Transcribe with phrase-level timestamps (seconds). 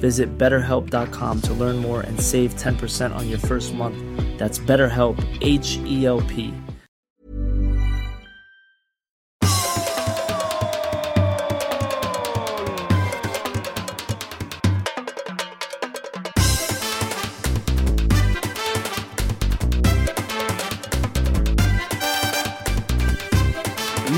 [0.00, 3.96] Visit betterhelp.com to learn more and save 10% on your first month.
[4.38, 6.52] That's BetterHelp, H E L P.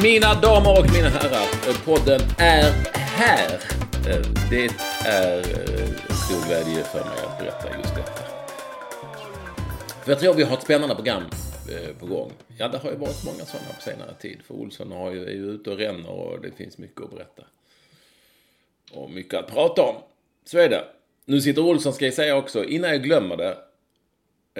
[0.02, 3.50] Mina damer och mina herrar, podden är här.
[4.08, 4.68] Eh, Det
[5.06, 8.22] är eh, stor glädje för mig att berätta just detta.
[10.04, 11.22] För jag tror vi har ett spännande program
[11.70, 12.32] eh, på gång.
[12.58, 14.38] Ja, det har ju varit många sådana på senare tid.
[14.46, 17.42] För Olsson har ju, är ju ute och ränner och det finns mycket att berätta.
[18.92, 19.96] Och mycket att prata om.
[20.44, 20.84] Så är det.
[21.24, 23.58] Nu sitter Olsson, ska jag säga också, innan jag glömmer det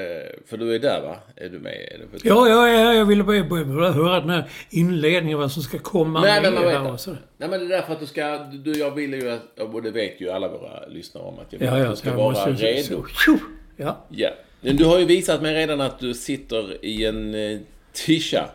[0.01, 1.17] eh, För du är där va?
[1.37, 1.73] Är du med?
[1.73, 5.79] Är du Ja, ja, ja, jag ville bara, höra den här inledningen, vad som ska
[5.79, 7.11] komma Nej, men med man här och så.
[7.11, 8.39] Nej, men det är därför att du ska...
[8.39, 9.59] Du, jag vill ju att...
[9.59, 11.97] Och det vet ju alla våra lyssnare om att jag vill Ja, att ja, du
[11.97, 12.51] ska vara måste...
[12.67, 13.05] redo.
[13.09, 13.37] Så,
[13.77, 14.05] ja.
[14.09, 14.31] Ja.
[14.61, 17.59] Men du har ju visat mig redan att du sitter i en eh,
[17.93, 18.51] tisha.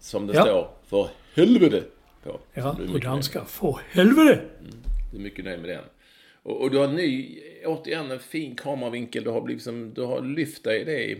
[0.00, 0.42] Som det Ja.
[0.42, 1.82] står för helvete
[2.24, 2.40] på.
[2.54, 3.44] Ja, på danska.
[3.44, 4.24] För helvete!
[4.24, 4.40] nöjd-
[5.12, 5.84] Du är mycket nöjd med den.
[6.42, 9.24] Och, och du har ny, återigen en fin kameravinkel.
[9.24, 9.94] Du har blivit som...
[9.94, 10.84] Du har lyft dig.
[10.84, 11.18] Det, är-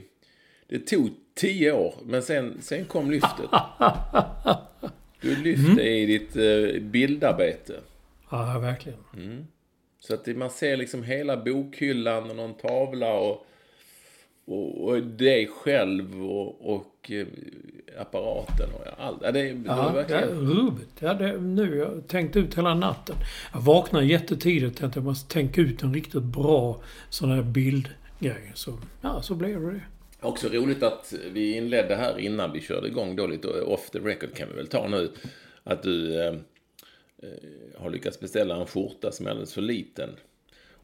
[0.68, 3.50] det tog tio år, men sen, sen kom lyftet.
[5.20, 5.78] Du lyfte Mm.
[5.78, 7.80] i ditt eh, bildarbete.
[8.30, 9.46] Ja, verkligen.
[10.00, 13.46] Så att det, man ser liksom hela bokhyllan och någon tavla och,
[14.44, 17.26] och, och dig själv och, och eh,
[18.00, 19.18] apparaten och allt.
[19.22, 20.22] Ja, det, är- det Ja, det verkligen...
[20.22, 20.88] är rubbet.
[20.98, 23.16] Ja, det, nu jag tänkt ut hela natten.
[23.52, 26.80] Jag vaknade jättetidigt att jag måste tänka ut en riktigt bra
[27.10, 28.52] sån här bildgrej.
[28.54, 29.80] Så, ja, så blev det det.
[30.20, 34.34] Också roligt att vi inledde här innan vi körde igång då lite off the record
[34.34, 35.10] kan vi väl ta nu.
[35.64, 36.34] Att du eh,
[37.22, 37.28] eh,
[37.78, 40.10] har lyckats beställa en skjorta som är alldeles för liten.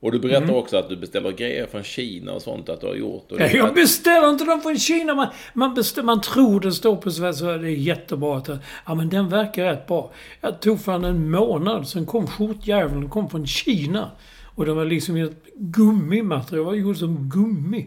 [0.01, 2.95] Och du berättar också att du beställer grejer från Kina och sånt att du har
[2.95, 3.33] gjort.
[3.33, 5.15] Och det- jag beställer inte dem från Kina.
[5.15, 7.47] Man, man, beställer, man tror det står på svenska.
[7.47, 8.37] Det är jättebra.
[8.37, 8.49] Att,
[8.87, 10.11] ja, men den verkar rätt bra.
[10.41, 11.89] Jag tog fan en månad.
[11.89, 13.01] Sen kom skjortjäveln.
[13.01, 14.11] Den kom från Kina.
[14.55, 16.65] Och den var liksom ett gummimaterial.
[16.65, 17.87] Det var gjort som gummi.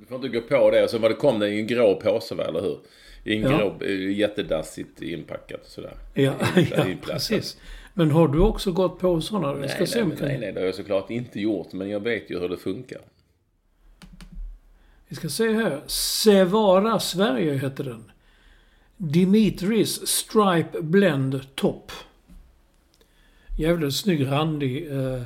[0.00, 0.84] Du får inte gå på det.
[0.84, 2.78] Och så var det kom det i en grå påse va, eller hur?
[3.24, 3.58] I en Ja.
[3.58, 5.94] grå, eh, jättedassigt inpackat och sådär.
[6.14, 6.32] Ja,
[6.76, 7.56] ja precis.
[7.98, 9.60] Men har du också gått på sådana?
[9.60, 10.28] Jag ska Nej, se nej, om kan...
[10.28, 11.72] nej, nej, det har jag såklart inte gjort.
[11.72, 13.00] Men jag vet ju hur det funkar.
[15.08, 15.80] Vi ska se här.
[15.86, 18.10] Sevara Sverige heter den.
[18.96, 21.92] Dimitris Stripe Blend Top.
[23.58, 25.22] Jävligt snygg randig eh,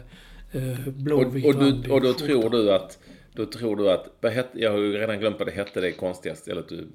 [0.53, 2.99] eh, Och, blåvit och, du, randig och då tror du att...
[3.33, 4.07] Då tror du att...
[4.53, 6.89] Jag har ju redan glömt vad det hette, det konstiga stället du...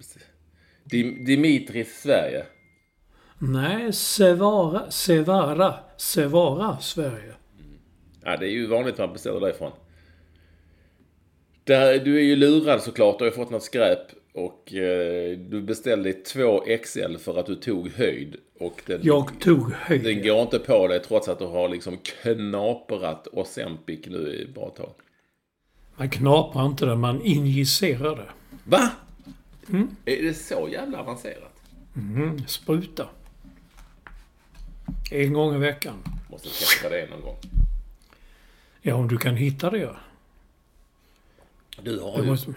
[0.84, 2.46] Dim, Dimitris Sverige.
[3.40, 7.34] Nej, Sevara, Sevara, Sevara Sverige.
[8.23, 9.72] Ja, det är ju vanligt man beställer därifrån.
[11.63, 13.19] Där, du är ju lurad såklart.
[13.19, 14.00] Du har ju fått något skräp.
[14.34, 18.35] Och eh, du beställde 2 XL för att du tog höjd.
[18.59, 20.03] Och den, Jag tog höjd.
[20.03, 24.69] den går inte på dig trots att du har liksom knaprat Ozempic nu i bra
[24.69, 24.91] tag.
[25.95, 28.29] Man knaprar inte det, man injicerar det.
[28.63, 28.90] Va?
[30.06, 31.62] Är det så jävla avancerat?
[31.95, 33.07] Mm, spruta.
[35.12, 36.04] En gång i veckan.
[36.30, 37.38] Måste testa det någon gång.
[38.81, 39.96] Ja, om du kan hitta det ja.
[41.81, 42.24] Du har ju...
[42.25, 42.54] måste...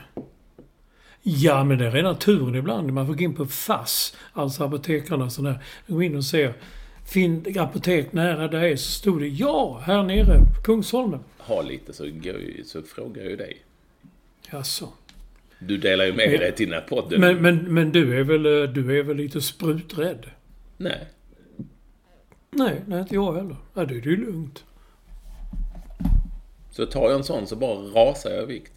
[1.22, 2.92] Ja, men det är rena turen ibland.
[2.92, 5.62] Man får gå in på FASS, alltså apotekarna sån där.
[5.86, 6.52] Gå in och se.
[7.06, 11.20] Finn apotek nära dig så stod det ja, här nere på Kungsholmen.
[11.38, 13.62] har lite så, går så frågar jag ju dig.
[14.50, 14.88] Jaså.
[15.58, 17.20] Du delar ju med Men- dig till den här podden.
[17.20, 20.30] Men, men, men du är väl, eh, du är väl lite spruträdd?
[20.76, 21.06] Nej.
[22.58, 23.56] Nej, nej inte jag heller.
[23.74, 24.64] Ja, det är ju lugnt.
[26.70, 28.72] Så tar jag en sån så bara rasar jag i vikt.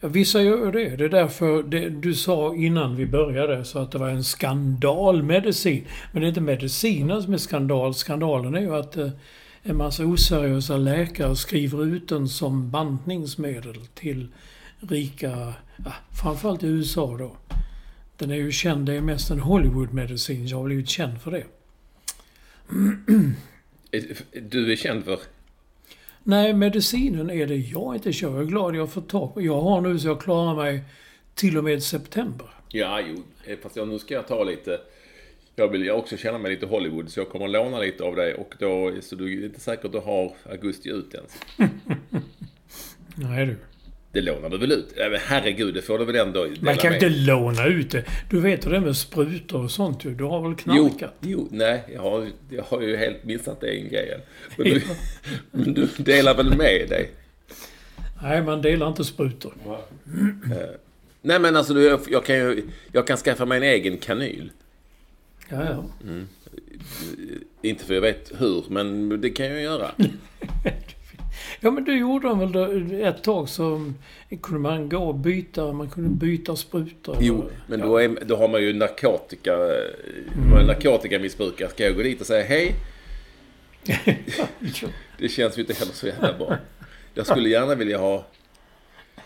[0.00, 0.96] Vissa gör det.
[0.96, 5.84] Det är därför det, du sa innan vi började så att det var en skandalmedicin.
[6.12, 7.94] Men det är inte medicinen som är skandal.
[7.94, 9.10] Skandalen är ju att eh,
[9.62, 14.28] en massa oseriösa läkare skriver ut den som bantningsmedel till
[14.80, 17.36] rika, ja, framförallt i USA då.
[18.16, 20.46] Den är ju känd, det är mest en Hollywood-medicin.
[20.46, 21.44] Jag har blivit känd för det.
[24.32, 25.18] Du är känd för?
[26.22, 28.30] Nej, medicinen är det jag inte kör.
[28.30, 29.42] Jag är glad jag fått tag på.
[29.42, 30.82] Jag har nu så jag klarar mig
[31.34, 32.46] till och med september.
[32.68, 33.22] Ja, jo.
[33.46, 34.80] Eh, fast jag, nu ska jag ta lite...
[35.56, 38.34] Jag vill ju också känna mig lite Hollywood, så jag kommer låna lite av dig.
[38.34, 41.32] Och då, så du är inte säkert att du har augusti ut ens.
[43.14, 43.56] Nej du.
[44.14, 44.94] Det lånar du väl ut?
[44.96, 47.02] Men herregud, det får du väl ändå dela Man kan med.
[47.02, 48.04] inte låna ut det.
[48.30, 50.14] Du vet hur det är med sprutor och sånt ju.
[50.14, 51.14] Du har väl Jo, knarkat?
[51.20, 54.20] jo, nej, jag har, jag har ju helt missat den grejen.
[54.56, 54.82] Men du,
[55.50, 57.10] men du delar väl med dig?
[58.22, 59.54] Nej, man delar inte sprutor.
[61.22, 62.62] Nej men alltså, du, jag kan ju,
[62.92, 64.50] jag kan skaffa mig en egen kanyl.
[65.48, 65.84] Ja, ja.
[67.62, 69.90] Inte för jag vet hur, men det kan jag göra.
[71.60, 72.52] Ja, men du gjorde väl
[72.88, 73.92] det ett tag så
[74.42, 77.16] kunde man gå och byta, man kunde byta sprutor.
[77.20, 80.50] Jo, men då, är, då har man ju narkotika, mm.
[80.50, 81.68] man är narkotikamissbrukare.
[81.68, 82.74] Ska jag gå dit och säga hej?
[85.18, 86.56] Det känns ju inte heller så jävla bra.
[87.14, 88.24] Jag skulle gärna vilja ha...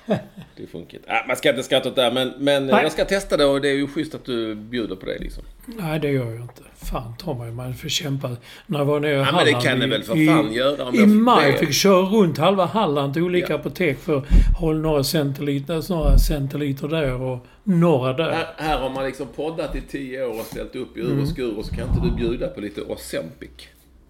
[0.57, 1.13] Det funkar inte.
[1.13, 2.83] Ah, man ska inte skratta åt det här, men, men Nej.
[2.83, 5.43] jag ska testa det och det är ju schysst att du bjuder på det liksom.
[5.67, 6.63] Nej, det gör jag inte.
[6.77, 8.37] Fan ta mig, man får kämpa.
[8.67, 10.27] När jag var nere i Ja, men Halland det kan i, ni väl för i,
[10.27, 13.59] fan göra om I jag maj fick köra runt halva Halland till olika Ja.
[13.59, 14.25] apotek för att
[14.59, 18.31] hålla några centiliter, några centiliter där och några där.
[18.31, 21.23] Här, här har man liksom poddat i tio år och ställt upp i ur Mm.
[21.23, 23.51] och skur och så kan inte du bjuda på lite Ozempic.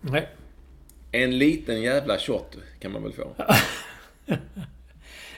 [0.00, 0.28] Nej.
[1.12, 3.24] En liten jävla shot kan man väl få?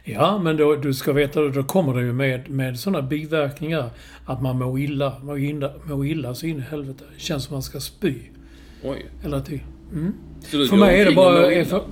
[0.04, 3.90] Ja, men då, du ska veta, då kommer det ju med, med sådana biverkningar
[4.24, 7.04] att man mår illa, mår illa, mår illa så in i helvete.
[7.14, 8.14] Det känns som man ska spy
[8.84, 9.06] Oj.
[9.44, 9.64] tiden.
[10.40, 11.82] Så du För mig, är det bara, för,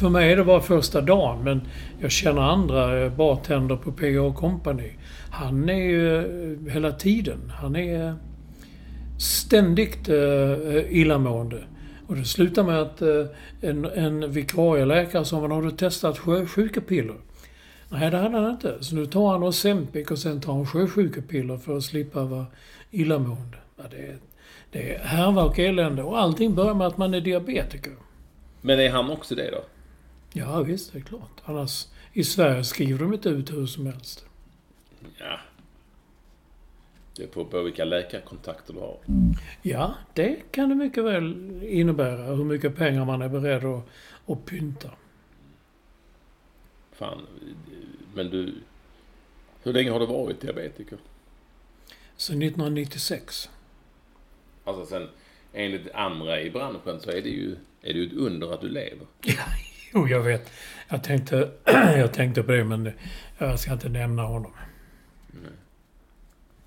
[0.00, 1.60] för mig är det bara första dagen, men
[2.00, 4.90] jag känner andra eh, bartender på PA Company.
[5.30, 8.14] Han är ju eh, hela tiden, han är
[9.18, 10.56] ständigt uh,
[10.88, 11.64] illamående.
[12.06, 13.02] Och det slutar med att
[13.60, 17.14] en, en vikarieläkare sa, "Men har du testat sjösjukepiller?
[17.88, 18.84] Nej, det hade han inte.
[18.84, 22.46] Så nu tar han Ozempic och sen tar han sjösjukepiller för att slippa vara
[22.90, 23.58] illamående.
[23.76, 24.18] Ja, det, är,
[24.70, 26.02] det är härva och elände.
[26.02, 27.92] Och allting börjar med att man är diabetiker.
[28.60, 29.64] Men är han också det då?
[30.32, 31.40] Ja, visst, det är klart.
[31.44, 34.24] Annars, i Sverige skriver de inte ut hur som helst.
[35.18, 35.38] Ja.
[37.16, 38.98] Det beror på vilka läkarkontakter du har.
[39.62, 42.22] Ja, det kan det mycket väl innebära.
[42.22, 43.84] Hur mycket pengar man är beredd att,
[44.26, 44.90] att pynta.
[46.92, 47.26] Fan.
[48.14, 48.54] Men du...
[49.62, 50.98] Hur länge har du varit diabetiker?
[52.16, 53.50] Sen 1996.
[54.64, 55.08] Alltså sen,
[55.52, 58.68] enligt andra i branschen så är det ju, är det ju ett under att du
[58.68, 59.06] lever.
[59.96, 60.50] Jo, jag vet.
[60.88, 61.50] Jag tänkte,
[61.96, 62.92] jag tänkte på det, men
[63.38, 64.52] jag ska inte nämna honom.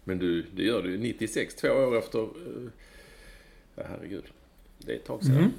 [0.04, 2.20] Men du, det gör du ju 96, två år efter...
[2.20, 2.70] Uh,
[3.76, 4.24] ja, herregud.
[4.78, 5.54] Det är ett tag sedan.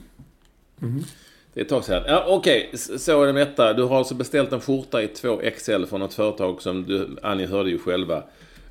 [1.58, 2.02] Det är ett tag sedan.
[2.06, 2.98] Ja, Okej, okay.
[2.98, 3.72] så är det med detta.
[3.72, 7.70] Du har alltså beställt en skjorta i 2XL från ett företag som du, Annie hörde
[7.70, 8.22] ju själva.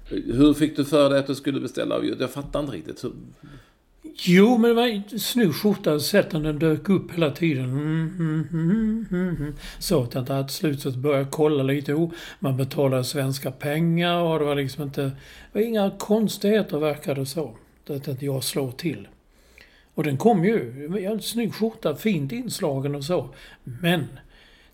[0.10, 2.04] Hur fick du för dig att du skulle beställa?
[2.20, 3.04] Jag fattar inte riktigt.
[3.04, 3.12] Hur-
[4.26, 6.00] Jo, men det var en snygg skjorta.
[6.00, 7.64] Sätten den dök upp hela tiden.
[7.64, 9.06] Mm, mm, mm, mm.
[9.12, 9.54] mm, mm.
[9.80, 11.94] Så att jag till slut så började jag kolla lite.
[11.94, 15.02] Oh, man betalade svenska pengar och det var liksom inte...
[15.02, 15.14] Det
[15.54, 17.58] var inga konstigheter verkade det så.
[17.84, 19.08] Det att jag slår till.
[19.98, 20.86] Och den kom ju.
[21.06, 21.96] En snygg skjorta.
[21.96, 23.30] Fint inslagen och så.
[23.64, 24.08] Men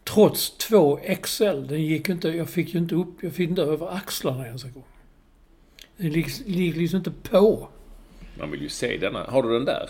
[0.04, 2.30] trots 2 XL, den gick inte...
[2.30, 3.24] Jag fick ju inte upp...
[3.24, 4.84] Jag fick inte över axlarna ens en gång.
[5.98, 7.68] Den gick, gick liksom inte på.
[8.40, 9.24] Man vill ju se denna.
[9.24, 9.90] Har du den där?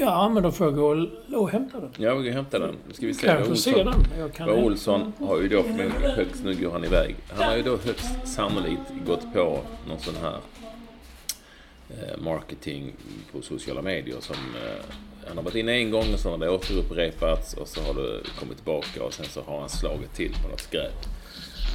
[0.00, 1.90] Ja, men då får jag gå och, och hämta den.
[1.96, 2.74] Ja, vi kan hämta den.
[2.88, 3.26] Nu ska vi se.
[3.26, 3.94] Kan jag få se den?
[4.18, 7.16] Jag kan Vad Olsson har ju då förmodligen högst, nu går han iväg.
[7.28, 10.40] Han har ju då högst sannolikt gått på någon sån här
[12.18, 12.92] marketing
[13.32, 14.84] på sociala medier som eh,
[15.26, 18.20] han har varit inne en gång och så har det återupprepats och så har det
[18.38, 21.04] kommit tillbaka och sen så har han slagit till på något skräp.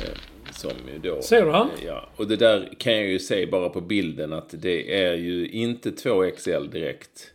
[0.03, 0.17] Eh,
[0.51, 1.21] som ju då...
[1.21, 1.69] Ser du han?
[1.85, 5.49] Ja, och det där kan jag ju se bara på bilden att det är ju
[5.49, 7.31] inte 2XL direkt.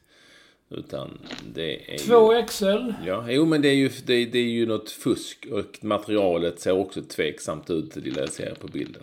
[0.71, 1.19] Utan
[1.55, 1.99] det är ju...
[1.99, 2.93] 2 XL.
[3.07, 6.73] Ja, jo men det är ju, det, det är ju något fusk och materialet ser
[6.73, 9.03] också tveksamt ut, det lilla jag ser på bilden.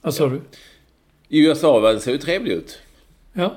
[0.00, 0.40] Vad sa du?
[1.28, 2.78] I USA va, det ser ju trevlig ut.
[3.34, 3.56] Ja.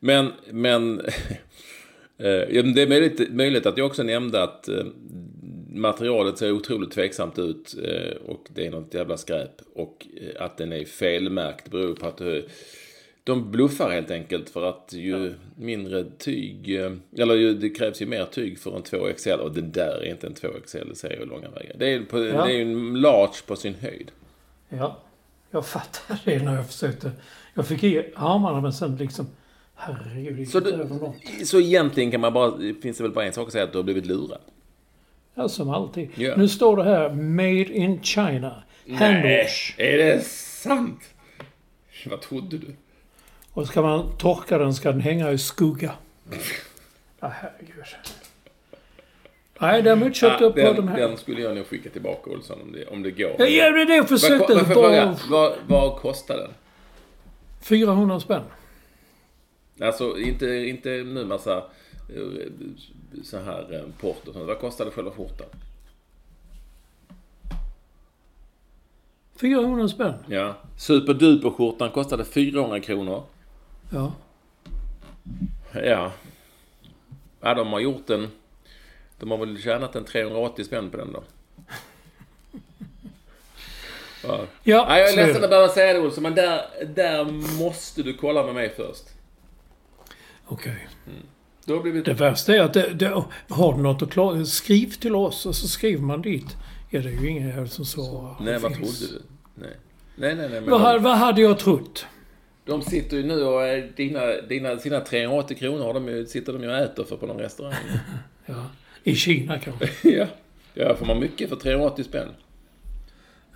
[0.00, 1.00] Men, men...
[2.18, 4.84] eh, ja, men det är möjligt, möjligt att jag också nämnde att eh,
[5.68, 9.62] materialet ser otroligt tveksamt ut eh, och det är något jävla skräp.
[9.74, 10.06] Och
[10.38, 12.20] att den är felmärkt beror på att
[13.24, 16.70] de bluffar helt enkelt för att ju mindre tyg,
[17.18, 20.26] eller ju, det krävs ju mer tyg för en 2XL och det där är inte
[20.26, 21.76] en 2XL, det säger ju långa vägar.
[21.78, 22.44] Det är, på, Ja.
[22.44, 24.10] det är ju en large på sin höjd.
[24.68, 25.00] Ja,
[25.50, 27.10] jag fattade det när jag försökte.
[27.54, 29.26] Jag fick i armarna men sen liksom...
[29.74, 31.14] Herregud, Så, något.
[31.44, 32.52] så egentligen kan man bara,
[32.82, 34.40] finns det väl bara en sak att säga att du har blivit lurad.
[35.34, 36.10] Ja, som alltid.
[36.14, 36.34] Ja.
[36.36, 38.62] Nu står det här Made in China.
[38.88, 39.74] Handwash.
[39.76, 41.00] är det sant?
[42.06, 42.74] Vad trodde du?
[43.52, 45.92] Och ska man torka den ska den hänga i skugga.
[47.20, 47.84] Ja, herregud.
[49.60, 50.98] Nej, däremot köpte jag på den, de här.
[50.98, 53.30] den skulle jag nog skicka tillbaka Olsson om det, om det går.
[53.38, 54.54] Ja, det är det jag försökte.
[54.54, 55.16] vad, bara...
[55.30, 56.50] vad, vad kostar den?
[57.60, 58.42] 400 spänn.
[59.80, 61.56] Alltså inte, inte nu massa
[62.08, 62.52] eh,
[63.24, 64.46] så här eh, port och sånt.
[64.46, 65.46] Vad kostade själva skjortan?
[69.40, 70.14] 400 spänn.
[70.26, 70.54] Ja.
[70.76, 73.22] Superduper-skjortan kostade 400 kronor.
[73.90, 74.12] Ja.
[75.72, 76.12] Ja.
[77.40, 78.28] Ja, de har gjort en...
[79.18, 81.22] De har väl tjänat en 380 spänn på den då.
[84.22, 84.40] Ja.
[84.62, 86.60] Ja, jag är ledsen att behöva säga det Olsson, men där,
[86.94, 87.24] där
[87.58, 89.04] måste du kolla med mig först.
[90.46, 90.88] Okej.
[91.64, 92.04] Du har blivit...
[92.04, 95.56] Det värsta är att det, det, har du något att klara, skriv till oss och
[95.56, 96.56] så skriver man dit.
[96.90, 98.36] Ja, det är ju ingen jävel som svarar.
[98.40, 98.98] Nej, vad finns.
[98.98, 99.22] trodde du?
[99.54, 99.76] Nej.
[100.16, 100.60] Nej, nej, nej.
[100.60, 102.06] Men Vad, de, vad hade jag trott?
[102.70, 106.62] de sitter ju nu och dina, dina, sina 380 kronor har de ju, sitter de
[106.62, 107.74] ju och äter för på någon restaurang.
[108.46, 108.66] Ja,
[109.02, 109.88] I Kina kanske.
[110.08, 110.26] ja.
[110.74, 112.28] Ja, får man mycket för 380 spänn?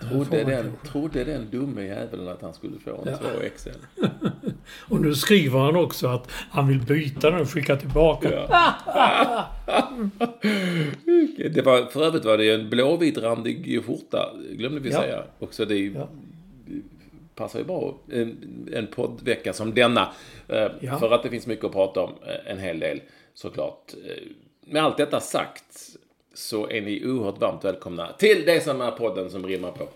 [0.00, 3.16] Trodde den, trodde den dumme jäveln att han skulle få en Ja.
[3.40, 3.76] 2XL.
[4.88, 8.28] Och nu skriver han också att han vill byta den och skicka tillbaka.
[11.50, 15.00] Det var, för övrigt var det ju en blåvitrandig skjorta, glömde vi Ja.
[15.00, 15.24] säga.
[15.38, 16.08] Också det Ja.
[17.34, 18.36] passar ju bra en,
[18.72, 20.12] en poddvecka som denna.
[20.48, 20.98] Eh, Ja.
[20.98, 23.00] För att det finns mycket att prata om, eh, en hel del
[23.34, 23.92] såklart.
[24.06, 24.22] Eh,
[24.66, 25.64] Med allt detta sagt
[26.34, 29.88] så är ni oerhört varmt välkomna till det som är podden som rimmar på.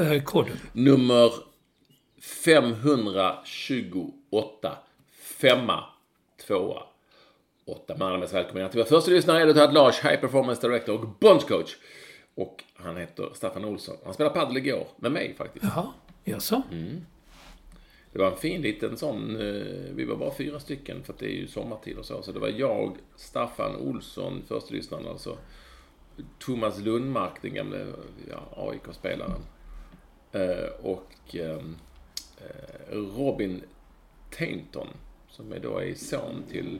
[0.00, 0.56] Eh, koden.
[0.72, 1.32] Nummer
[2.20, 4.78] 528.
[5.12, 5.84] Femma,
[6.46, 6.82] tvåa,
[7.64, 7.96] åtta.
[7.98, 11.44] Man är mest välkomna till vår första lyssnare, Edward Lars, High Performance Director och Bonds
[11.44, 11.76] Coach.
[12.34, 13.96] Och han heter Staffan Olsson.
[14.04, 15.64] Han spelade padel igår, med mig faktiskt.
[15.64, 15.86] Jaha,
[16.24, 16.62] jaså?
[18.12, 21.26] Det var en fin liten sån, eh, vi var bara fyra stycken för att det
[21.26, 22.22] är ju sommartid och så.
[22.22, 25.36] Så det var jag, Staffan Olsson, första lyssnaren alltså.
[26.38, 27.86] Thomas Lundmark, den gamle
[28.30, 29.40] ja, AIK-spelaren.
[30.32, 31.76] Eh, och ehm,
[32.38, 33.62] eh, Robin
[34.38, 34.88] Tainton,
[35.28, 36.78] som är då är son till,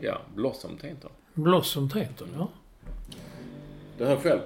[0.00, 1.10] ja, Blossom Tainton.
[1.34, 2.48] Blossom Tainton, ja.
[3.98, 4.40] Det hör själv.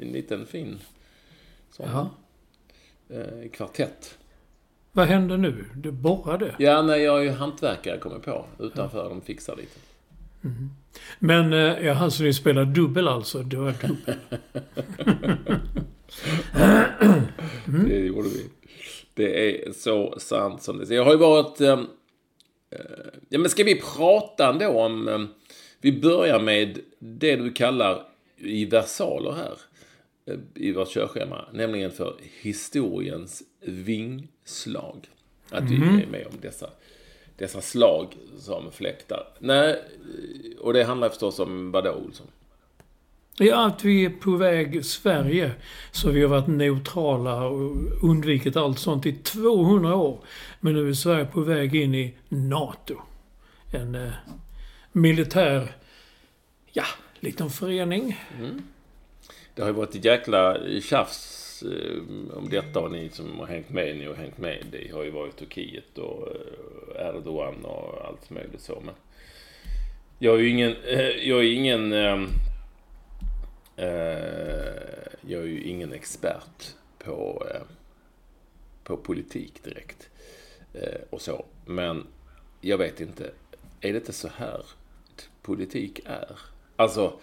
[0.00, 0.78] En liten fin
[1.70, 2.10] sån ja.
[3.16, 4.18] eh, kvartett.
[4.92, 5.64] Vad hände nu?
[5.74, 6.54] Du borrade?
[6.58, 8.46] Ja, nej, jag är ju hantverkare, kommer på.
[8.58, 9.80] Utanför, de fixar lite.
[11.18, 13.42] Men, eh, ja, så ni spelar dubbel alltså?
[13.42, 14.14] Du var dubbel.
[17.88, 18.44] Det gjorde vi.
[19.14, 20.96] Det är så sant som det är.
[20.96, 21.60] Jag har ju varit...
[21.60, 21.86] ehm,
[22.70, 22.78] eh,
[23.28, 25.08] ja, men ska vi prata ändå om...
[25.08, 25.28] ehm,
[25.80, 28.02] vi börjar med det du kallar
[28.36, 29.58] i versaler här
[30.26, 35.08] eh, i vårt körschema, nämligen för historiens vingslag.
[35.50, 36.70] Att vi är med om dessa,
[37.38, 39.28] dessa slag som fläktar.
[39.38, 39.82] Nej,
[40.60, 42.26] och det handlar förstås om vadå, Olsson?
[43.40, 45.52] Ja, att vi är på väg Sverige.
[45.90, 50.20] Så vi har varit neutrala och undvikit allt sånt i 200 år.
[50.60, 52.94] Men nu är Sverige på väg in i NATO.
[53.72, 54.12] En eh,
[54.92, 55.76] militär,
[56.72, 56.84] ja,
[57.20, 58.20] liten förening.
[59.54, 63.46] Det har ju varit ett jäkla tjafs Alltså, eh, om detta och ni som har
[63.46, 64.66] hängt med, ni har hängt med.
[64.70, 68.82] Det har ju varit Turkiet och eh, Erdogan och allt möjligt så.
[68.84, 68.94] Men
[70.18, 72.28] jag är ju ingen, eh, jag är ingen, ehm,
[75.20, 77.46] jag är ju ingen expert på,
[78.84, 80.10] på politik direkt.
[81.10, 81.44] Och så.
[81.66, 82.06] Men
[82.60, 83.30] jag vet inte,
[83.80, 84.62] är det inte så här
[85.42, 86.38] politik är?
[86.76, 87.20] Alltså,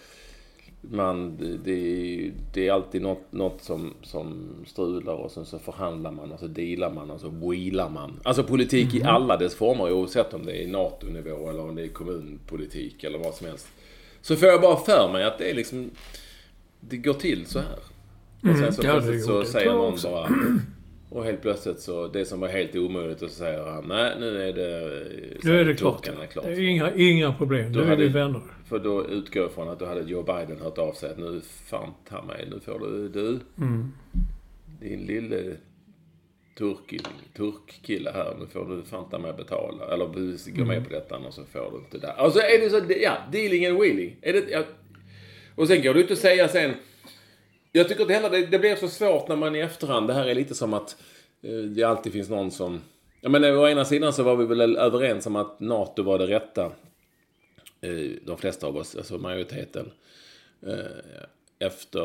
[0.90, 6.32] man, det, det, är alltid något, något som, som strular och sen så förhandlar man
[6.32, 8.20] och så dealar man och så wheelar man.
[8.22, 11.88] Alltså politik i alla dess former oavsett om det är NATO-nivå eller om det är
[11.88, 13.68] kommunpolitik eller vad som helst.
[14.20, 15.90] Så får jag bara för mig att det är liksom,
[16.80, 17.78] det går till så här.
[18.50, 20.28] Och sen så ja, det plötsligt så säger någon bara,
[21.16, 24.42] Och helt plötsligt så, det som var helt omöjligt, och så säger han nej, nu
[24.48, 25.02] är det...
[25.42, 26.08] Nu är det klart.
[26.08, 26.44] är klart.
[26.44, 27.72] Det är inga, inga problem.
[27.72, 28.40] Då Nu är vi vänner.
[28.68, 31.40] För då utgår jag från att då hade Joe Biden hört av sig att nu
[31.64, 33.92] fan ta mig, nu får du, du, Mm.
[34.80, 35.56] din lille
[36.58, 37.00] turk,
[37.36, 39.84] turkkille här, nu får du fan ta mig betala.
[39.94, 40.68] Eller du gå Mm.
[40.68, 42.12] med på detta, och så får du inte det.
[42.12, 44.16] Alltså är det så, ja, dealing and wheeling.
[44.22, 44.62] Är det, ja.
[45.54, 46.72] Och sen går du ut och säga sen,
[47.76, 50.26] jag tycker inte heller det, det blir så svårt när man i efterhand, det här
[50.26, 50.96] är lite som att
[51.42, 52.80] eh, det alltid finns någon som...
[53.20, 56.18] Jag menar, eh, å ena sidan så var vi väl överens om att NATO var
[56.18, 56.72] det rätta.
[57.80, 59.90] Eh, De flesta av oss, alltså majoriteten.
[60.66, 60.76] eh,
[61.58, 62.04] Efter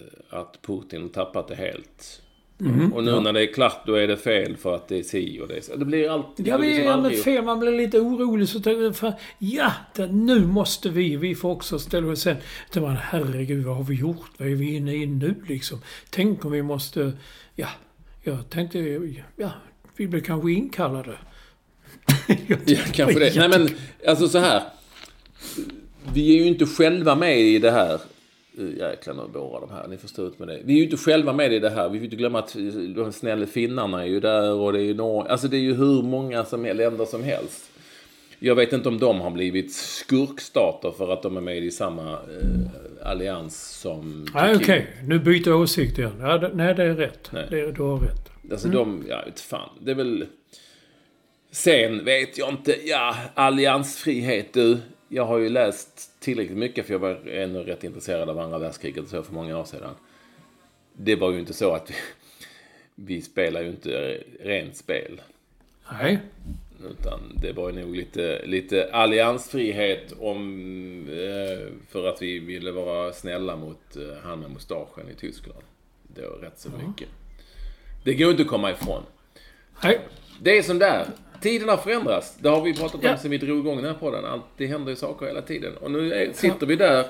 [0.00, 2.22] eh, att Putin tappat det helt.
[2.60, 2.92] Mhm.
[2.92, 5.40] Och nu när det är klart, då är det fel för att det är si
[5.40, 5.76] och det är så.
[5.76, 6.46] Det blir alltid...
[6.46, 7.44] Ja, det blir är liksom aldrig fel.
[7.44, 8.48] Man blir lite orolig.
[8.48, 11.16] Så fan, ja, det, nu måste vi.
[11.16, 12.36] Vi får också ställa oss sen.
[12.70, 14.30] Tänker man, herregud, vad har vi gjort?
[14.36, 15.78] Vad är vi inne i nu liksom?
[16.10, 17.12] Tänk om vi måste...
[17.54, 17.68] Ja,
[18.22, 18.78] jag tänkte...
[19.36, 19.50] Ja,
[19.96, 21.12] vi blir kanske inkallade.
[22.66, 23.36] Ja, kanske det.
[23.36, 23.68] Nej, men
[24.06, 24.62] alltså så här.
[26.12, 28.00] Vi är ju inte själva med i det här.
[28.62, 29.88] Jäklar, nu borrar de här.
[29.88, 30.60] Ni får stå ut med det.
[30.64, 31.88] Vi är ju inte själva med i det här.
[31.88, 32.56] Vi får inte glömma att
[32.94, 35.32] de snälla finnarna är ju där och det är ju Norge.
[35.32, 37.70] Alltså det är ju hur många som, länder som helst.
[38.42, 42.12] Jag vet inte om de har blivit skurkstater för att de är med i samma
[42.12, 44.86] eh, allians som Nej, okej.
[45.04, 46.12] Nu byter jag åsikt igen.
[46.20, 47.30] Ja, det, nej, det är rätt.
[47.32, 47.46] Nej.
[47.50, 48.30] Det, du har rätt.
[48.50, 49.68] Alltså de, ja vet fan.
[49.80, 50.26] Det är väl...
[51.52, 54.78] Sen vet jag inte, ja, alliansfrihet du.
[55.12, 59.04] Jag har ju läst tillräckligt mycket för jag var ändå rätt intresserad av andra världskriget
[59.04, 59.94] och så för många år sedan.
[60.92, 61.94] Det var ju inte så att vi,
[63.14, 65.20] vi spelar ju inte rent spel.
[65.92, 66.18] Nej.
[66.90, 73.12] Utan det var ju nog lite, lite alliansfrihet om, eh, för att vi ville vara
[73.12, 75.64] snälla mot eh, han med mustaschen i Tyskland.
[76.02, 77.08] Det var rätt så mycket.
[78.04, 79.02] Det går inte att komma ifrån.
[79.84, 80.00] Nej.
[80.42, 81.06] Det är som där.
[81.42, 82.36] Tiderna förändras.
[82.40, 83.16] Det har vi pratat om Ja.
[83.16, 84.40] sen vi drog igång den här podden.
[84.56, 85.76] Det händer ju saker hela tiden.
[85.76, 87.06] Och nu är, sitter vi där.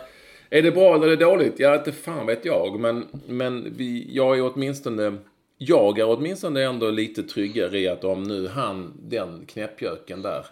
[0.50, 1.54] Är det bra eller är det dåligt?
[1.56, 2.80] Ja, inte fan vet jag.
[2.80, 5.16] Men, men vi, jag är åtminstone...
[5.62, 10.46] Jag är åtminstone ändå lite tryggare i att om nu han, den knäppjöken där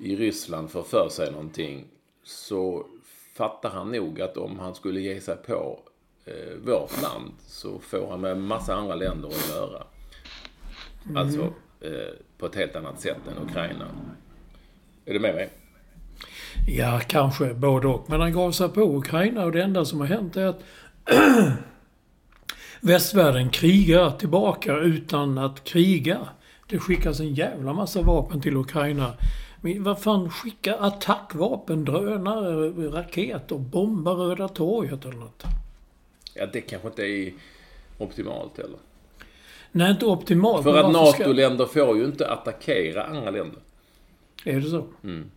[0.00, 1.84] i Ryssland får för sig någonting
[2.22, 2.86] så
[3.34, 5.80] fattar han nog att om han skulle ge sig på
[6.24, 9.82] eh, vårt land så får han med massa andra länder att göra.
[11.16, 13.84] Alltså eh, på ett helt annat sätt än Ukraina.
[15.04, 15.50] Är du med mig?
[16.66, 18.10] Ja, kanske både och.
[18.10, 20.64] Men han gav sig på Ukraina och det enda som har hänt är att
[22.80, 26.18] västvärlden krigar tillbaka utan att kriga.
[26.68, 29.14] Det skickas en jävla massa vapen till Ukraina.
[29.60, 35.42] Men vad fan, skicka attackvapen, drönare, raketer, bomba Röda torget eller något.
[36.34, 37.32] Ja, det kanske inte är
[37.98, 38.78] optimalt heller.
[39.78, 40.62] Nej, inte optimalt.
[40.64, 43.60] För att varför ska- NATO-länder får ju inte attackera andra länder.
[44.44, 44.86] Är det så?
[45.04, 45.30] Mm.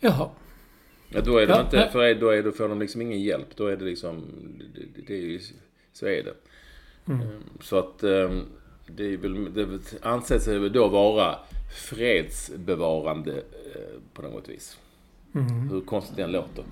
[0.00, 0.28] Jaha.
[1.08, 1.90] Ja, då är de Ja, inte, nej.
[1.90, 3.56] för då, är, då får de liksom ingen hjälp.
[3.56, 4.24] Då är det liksom,
[4.74, 5.40] det, det, det är ju,
[5.92, 6.34] så är det.
[7.12, 7.20] Mm.
[7.26, 8.42] Ehm, Så att ehm,
[8.86, 9.68] det, är väl, det
[10.02, 11.38] anses väl då vara
[11.90, 13.32] fredsbevarande
[13.74, 14.78] eh, på något vis.
[15.34, 15.68] Mm.
[15.70, 16.64] Hur konstigt den låter.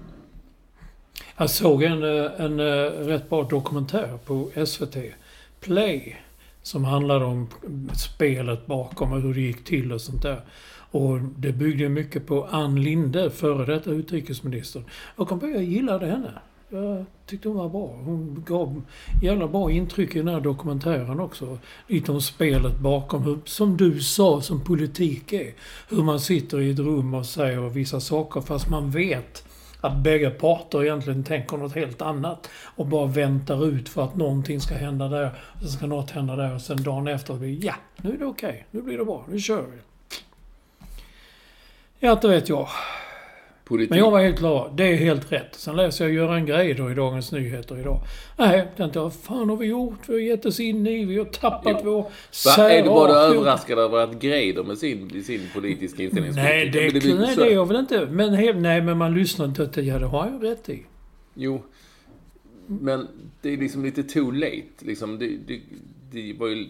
[1.37, 4.96] Jag såg en, eh, en, eh, rätt bra dokumentär på SVT.
[5.61, 6.16] Play.
[6.62, 7.48] Som handlade om
[7.96, 10.40] spelet bakom och hur det gick till och sånt där.
[10.90, 14.85] Och det byggde mycket på Ann Linde, före detta utrikesministern.
[15.16, 16.31] Jag kom på, jag gillade henne.
[16.68, 18.00] Jag tyckte hon var bra.
[18.05, 18.83] Hon gav
[19.22, 21.59] jävla bra intryck i den här dokumentären också.
[21.87, 25.55] Lite om spelet bakom, hur, som du sa, som politik är.
[25.88, 29.44] Hur man sitter i ett rum och säger vissa saker fast man vet
[29.85, 34.61] att bägge parter egentligen tänker något helt annat och bara väntar ut för att någonting
[34.61, 35.31] ska hända där.
[35.55, 38.27] Och sen ska något hända där och sen dagen efter blir ja, nu är det
[38.27, 38.66] okej.
[38.70, 39.25] Nu blir det bra.
[39.29, 39.79] Nu kör vi.
[41.99, 42.68] Ja, inte vet jag.
[43.64, 43.90] Politik.
[43.90, 44.72] Men jag var helt klar.
[44.77, 45.55] Det är helt rätt.
[45.55, 48.00] Sen läser jag Göran Greider i Dagens Nyheter idag.
[48.37, 49.05] Nej, tänkte jag.
[49.05, 49.98] Vad fan har vi gjort?
[50.07, 51.05] Vi har gett oss in i.
[51.05, 51.90] Vi har tappat Jo.
[51.90, 52.85] vår Va, är särart.
[52.85, 57.18] du bara överraskad över att Greider med sin, sin politiska inställning Nej, det, Men blir
[57.18, 58.07] nej, det är jag väl inte.
[58.11, 60.83] Men, he- nej, men man lyssnar inte till Ja, det har ju rätt i.
[61.35, 61.62] Jo.
[62.66, 63.09] Men
[63.42, 64.62] det är liksom lite too late.
[64.79, 65.61] Liksom, det, det,
[66.12, 66.66] det var ju...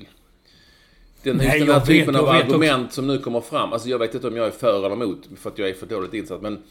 [1.22, 3.72] Den, Nej, den jag här vet, typen av jag vet argument som nu kommer fram.
[3.72, 5.86] Alltså jag vet inte om jag är för eller emot för att jag är för
[5.86, 6.42] dåligt insatt.
[6.42, 6.62] Men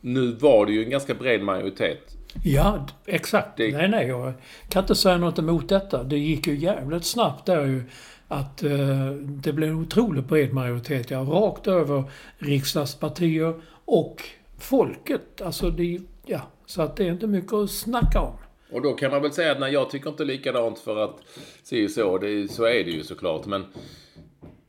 [0.00, 2.16] nu var det ju en ganska bred majoritet.
[2.44, 3.56] Ja, exakt.
[3.56, 4.06] Det- Nej, nej.
[4.08, 4.32] Jag
[4.68, 6.02] kan inte säga något emot detta.
[6.02, 7.82] Det gick ju jävligt snabbt där ju.
[8.28, 11.10] Att eh, det blev en otroligt bred majoritet.
[11.10, 12.04] Ja, rakt över
[12.38, 14.22] riksdagspartier och
[14.58, 15.40] folket.
[15.40, 15.98] Alltså det...
[16.26, 18.32] Ja, så att det är inte mycket att snacka om.
[18.72, 21.16] Och då kan man väl säga att nej, jag tycker inte likadant för att
[21.62, 22.18] se så.
[22.18, 23.46] Det, så är det ju såklart.
[23.46, 23.64] Men,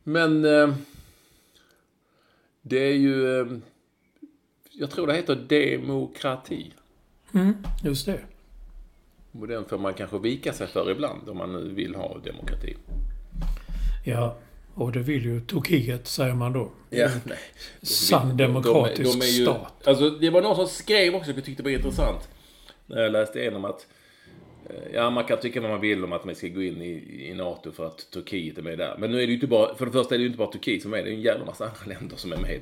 [0.04, 0.74] men eh,
[2.62, 3.40] det är ju...
[3.40, 3.46] Eh,
[4.74, 6.72] jag tror det heter demokrati.
[7.34, 8.20] Mm, just det.
[9.40, 12.76] Och den får man kanske vika sig för ibland om man nu vill ha demokrati.
[14.04, 14.36] Ja,
[14.74, 16.70] och det vill ju Turkiet, säger man då.
[16.90, 17.38] Ja, nej.
[17.82, 19.86] Sann demokratisk de, de ju, stat.
[19.86, 22.28] Alltså, det var någon som skrev också, jag tyckte det var intressant.
[22.86, 23.86] När jag läste igenom att
[24.66, 27.26] eh, Ja, man kan tycka vad man vill om att man ska gå in i,
[27.30, 28.96] i NATO för att Turkiet är med där.
[28.98, 30.52] Men nu är det ju inte bara, för det första är det ju inte bara
[30.52, 32.60] Turkiet som är med, det är en jävla massa andra länder som är med.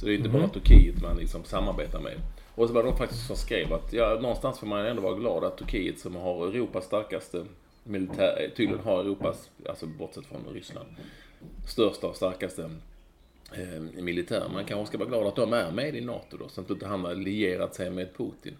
[0.00, 2.20] Så det är inte bara Turkiet man liksom samarbetar med.
[2.54, 5.14] Och så var det någon faktiskt som skrev att, ja, någonstans får man ändå vara
[5.14, 7.44] glad att Turkiet som har Europas starkaste
[7.84, 10.88] militär, tydligen har Europas, alltså bortsett från Ryssland,
[11.66, 12.70] största och starkaste
[13.52, 14.48] eh, militär.
[14.52, 16.86] Man kanske ska vara glad att de är med i NATO då, så att inte
[16.86, 18.56] han har lierat sig med Putin.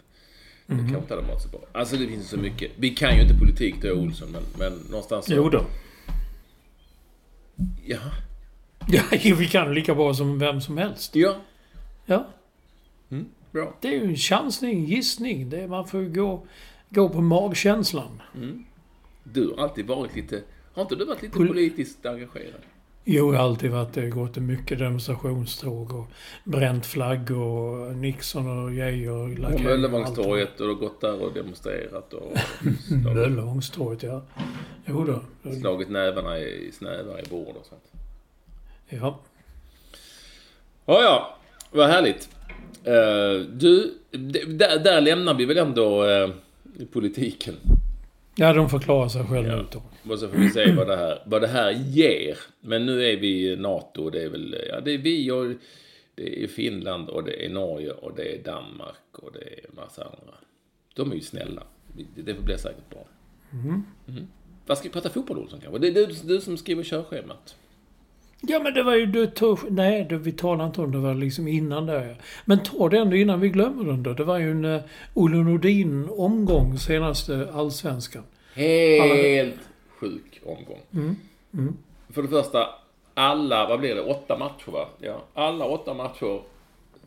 [0.67, 1.61] Det kanske inte hade varit så bra.
[1.73, 2.71] Alltså det finns så mycket.
[2.77, 5.33] Vi kan ju inte politik då, Olsson, men, men någonstans så...
[5.35, 5.65] Jo då.
[7.85, 7.99] Ja.
[8.88, 9.03] Ja,
[9.38, 11.16] vi kan lika bra som vem som helst.
[11.16, 11.35] Ja.
[12.07, 12.27] Ja.
[13.53, 13.75] Bra.
[13.81, 15.51] Det är ju en chansning, gissning.
[15.51, 16.46] Det är, man får ju gå,
[16.88, 18.22] gå på magkänslan.
[19.25, 20.42] Du har alltid varit lite...
[20.75, 22.61] Har inte du varit lite Pol- politiskt engagerad?
[23.05, 24.11] Jo, jag har alltid varit det.
[24.11, 26.07] Gått mycket demonstrationståg och
[26.44, 27.40] bränt flaggor
[27.88, 29.35] och Nixon och Geijer.
[29.37, 32.33] På Lackey, Möllevångstorget och gått där och demonstrerat och
[33.14, 34.22] Möllevångstorget, ja.
[34.87, 35.51] Jo då.
[35.61, 37.83] slagit nävarna i snävar i bord och sånt.
[38.88, 39.20] Ja.
[40.87, 41.37] Ja, ja.
[41.70, 42.29] Vad härligt.
[42.85, 43.94] Eh, du,
[44.49, 46.31] där, där lämnar vi väl ändå uh,
[46.92, 47.55] politiken.
[48.37, 49.61] Ja, de förklarar sig själva Ja.
[49.61, 49.83] ut då.
[50.12, 52.38] Och så får vi se vad det här, vad det här ger.
[52.61, 55.46] Men nu är vi NATO och det är väl, ja det är vi och
[56.14, 60.05] det är Finland och det är Norge och det är Danmark och det är massa
[60.05, 60.35] andra.
[60.94, 61.62] De är ju snälla.
[62.16, 63.07] Det- blir säkert bra.
[63.53, 63.83] Mm.
[64.66, 65.79] Vad ska vi prata fotboll Olsson kanske?
[65.79, 67.57] Det är du, du som skriver körschemat.
[68.40, 69.07] Ja, men det var ju...
[69.07, 70.99] Du tog, nej, det, vi talar inte om det.
[70.99, 72.03] var liksom innan ja.
[72.44, 74.12] Men ta det ändå innan vi glömmer den då.
[74.12, 74.81] Det var ju en uh,
[75.14, 78.22] Olle Nordin-omgång senaste allsvenskan.
[78.55, 79.61] Helt
[80.01, 81.16] sjuk omgång.
[82.09, 82.68] För det första,
[83.14, 84.88] alla, vad blir det, åtta matcher va?
[84.99, 86.40] Ja, alla åtta matcher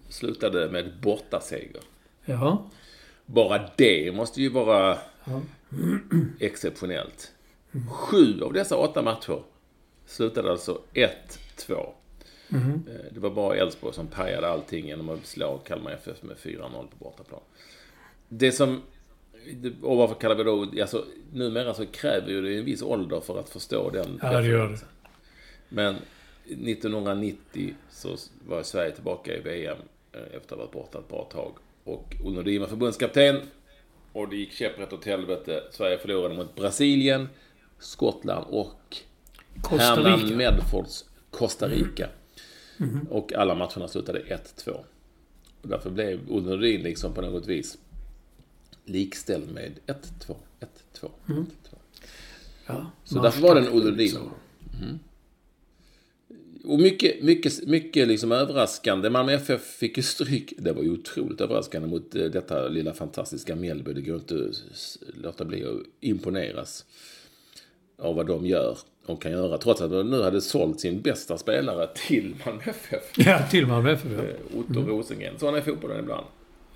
[0.09, 1.81] slutade med bortaseger.
[2.25, 2.63] Ja.
[3.25, 4.97] Bara det måste ju vara
[6.39, 7.31] exceptionellt.
[7.89, 9.41] Sju av dessa åtta matcher
[10.09, 11.89] slutade alltså 1-2.
[12.51, 12.57] Eh,
[13.11, 16.95] Det var bara Elfsborg som pajade allting genom att slå Kalmar FF med 4-0 på
[17.05, 17.41] bortaplan.
[18.29, 18.81] Det som...
[19.81, 20.61] Och varför kallar vi då...
[20.81, 24.47] Alltså, numera så kräver ju det en viss ålder för att förstå den Ja, det
[24.47, 24.79] gör det.
[25.69, 25.95] Men
[26.45, 28.15] 1990 så
[28.47, 29.77] var Sverige tillbaka i VM
[30.11, 31.51] eh, efter att ha varit borta ett bra tag.
[31.83, 33.41] Och Olle Nordin var förbundskapten.
[34.13, 35.63] Och det gick käpprätt åt helvete.
[35.71, 37.29] Sverige förlorade mot Brasilien,
[37.79, 38.97] Skottland och
[39.61, 40.35] Costa Hernan Rica.
[40.35, 42.09] Medfords Costa Rica.
[43.09, 44.69] Och alla matcherna slutade 1-2.
[45.61, 47.77] Och därför blev Olle Nordin liksom på något vis
[48.85, 50.35] likställd med 1-2,
[50.93, 51.45] 1-2, 1-2.
[52.65, 52.91] ja.
[53.03, 54.17] Så därför var det en Olle Nordin.
[54.81, 54.99] Mm.
[56.63, 59.09] Och mycket, mycket, mycket liksom överraskande.
[59.09, 60.53] Malmö FF fick ju stryk.
[60.57, 63.93] Det var ju otroligt överraskande mot eh, detta lilla fantastiska Mjällby.
[63.93, 66.85] Det går inte att låta bli att imponeras
[68.01, 69.57] av vad de gör och kan göra.
[69.57, 73.03] Trots att de nu hade sålt sin bästa spelare till Malmö FF.
[73.17, 74.11] Ja, till Malmö FF.
[74.17, 74.23] ja.
[74.23, 75.33] Eh, Otto Rosengren.
[75.39, 76.25] Sån är fotbollen ibland.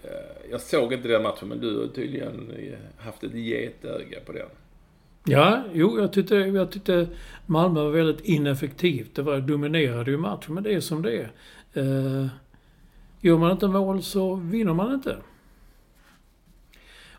[0.03, 0.09] Eh,
[0.51, 4.47] Jag såg inte den matchen, men du har tydligen eh, haft ett getöga på den.
[5.25, 7.07] Ja, jo, jag tyckte, jag tyckte
[7.45, 9.15] Malmö var väldigt ineffektivt.
[9.15, 11.31] Det var, dominerade ju matchen, men det är som det är.
[11.73, 12.27] Eh,
[13.21, 15.17] gör man inte mål så vinner man inte.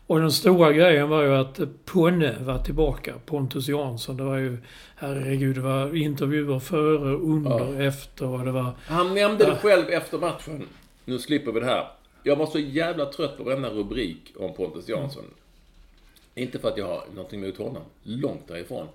[0.07, 3.13] Och den stora grejen var ju att Ponne var tillbaka.
[3.25, 4.17] Pontus Jansson.
[4.17, 4.57] Det var ju,
[4.95, 8.71] herregud, det var intervjuer före, under, efter och det var...
[8.87, 9.55] Han nämnde det Ja.
[9.57, 10.67] själv efter matchen.
[11.05, 11.87] Nu slipper vi det här.
[12.23, 15.23] Jag var så jävla trött på varenda rubrik om Pontus Jansson.
[16.35, 17.83] Inte för att jag har någonting emot honom.
[18.03, 18.87] Långt därifrån.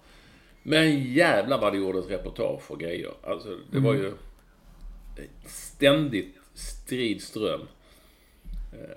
[0.62, 3.10] Men jävlar vad det gjordes reportage och grejer.
[3.22, 4.12] Alltså, det var ju
[5.46, 7.60] ständigt stridström
[8.72, 8.96] eh,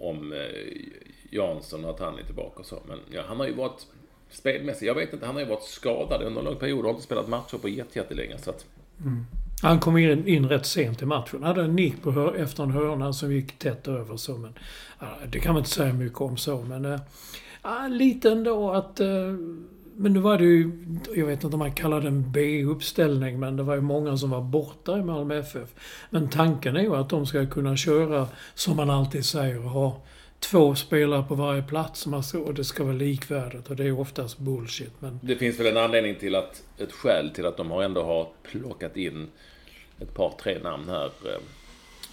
[0.00, 0.38] om eh,
[1.32, 2.78] Jansson och att han är tillbaka och så.
[2.88, 3.86] Men ja, han har ju varit
[4.30, 6.90] spelmässigt, jag vet inte, han har ju varit skadad under en lång period och har
[6.90, 8.38] inte spelat matcher på jättelänge.
[8.38, 8.66] Så att,
[9.00, 9.26] mm.
[9.62, 11.42] Han kom in, in rätt sent i matchen.
[11.42, 14.36] Han Hade en nick på hör, efter en hörna som gick tätt över så.
[14.36, 14.54] Men,
[15.28, 16.62] det kan man inte säga mycket om så.
[16.62, 16.98] Men
[17.64, 19.00] Äh, lite ändå att...
[19.00, 19.06] Äh,
[19.96, 20.70] men nu var det ju...
[21.14, 23.40] Jag vet inte om man kallar det en B-uppställning.
[23.40, 25.68] Men det var ju många som var borta i Malmö FF.
[26.10, 30.02] Men tanken är ju att de ska kunna köra, som man alltid säger, ha
[30.50, 33.70] två spelare på varje plats och det ska vara likvärdigt.
[33.70, 34.92] Och det är oftast bullshit.
[34.98, 35.20] Men...
[35.22, 38.28] Det finns väl en anledning till att, ett skäl till att de har ändå har
[38.42, 39.28] plockat in
[40.00, 41.04] ett par, tre namn här.
[41.06, 41.40] Eh,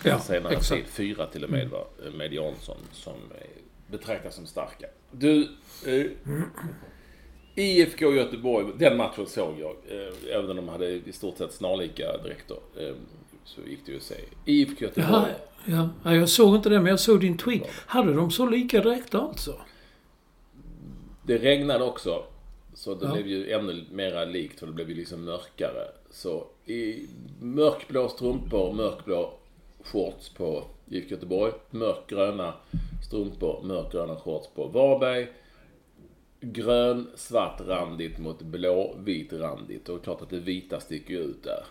[0.03, 0.81] Ja, senare exakt.
[0.81, 0.85] tid.
[0.87, 1.85] Fyra till och med, va?
[2.13, 3.47] Med Jansson som eh,
[3.87, 4.87] betraktas som starka.
[5.11, 5.47] Du,
[5.87, 6.05] eh,
[7.55, 9.75] IFK Göteborg, den matchen såg jag.
[9.89, 12.57] Eh, även om de hade i stort sett snarlika dräkter.
[12.79, 12.95] Eh,
[13.55, 14.15] så gick det ju att se.
[14.45, 15.31] IFK Göteborg.
[15.65, 15.89] Ja.
[16.03, 16.15] ja.
[16.15, 17.63] Jag såg inte det, men jag såg din tweet.
[17.85, 19.55] Hade de så lika dräkter alltså?
[21.25, 22.23] Det regnade också.
[22.73, 23.13] Så det Ja.
[23.13, 25.87] blev ju ännu mera likt för det blev ju liksom mörkare.
[26.11, 27.07] Så i
[27.39, 29.33] mörkblå strumpor, mörkblå
[29.83, 31.53] shorts på IFK Göteborg.
[31.69, 32.53] Mörkgröna
[33.07, 35.27] strumpor, mörkgröna shorts på Varberg.
[36.41, 39.89] Grön, svart randigt mot blå, vit randigt.
[39.89, 41.63] Och klart att det vita sticker ut där.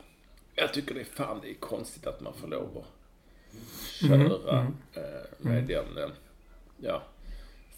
[0.58, 2.98] Jag tycker det är fan det är konstigt att man får lov att
[4.00, 5.02] köra eh,
[5.38, 6.10] med den, eh,
[6.76, 7.02] ja,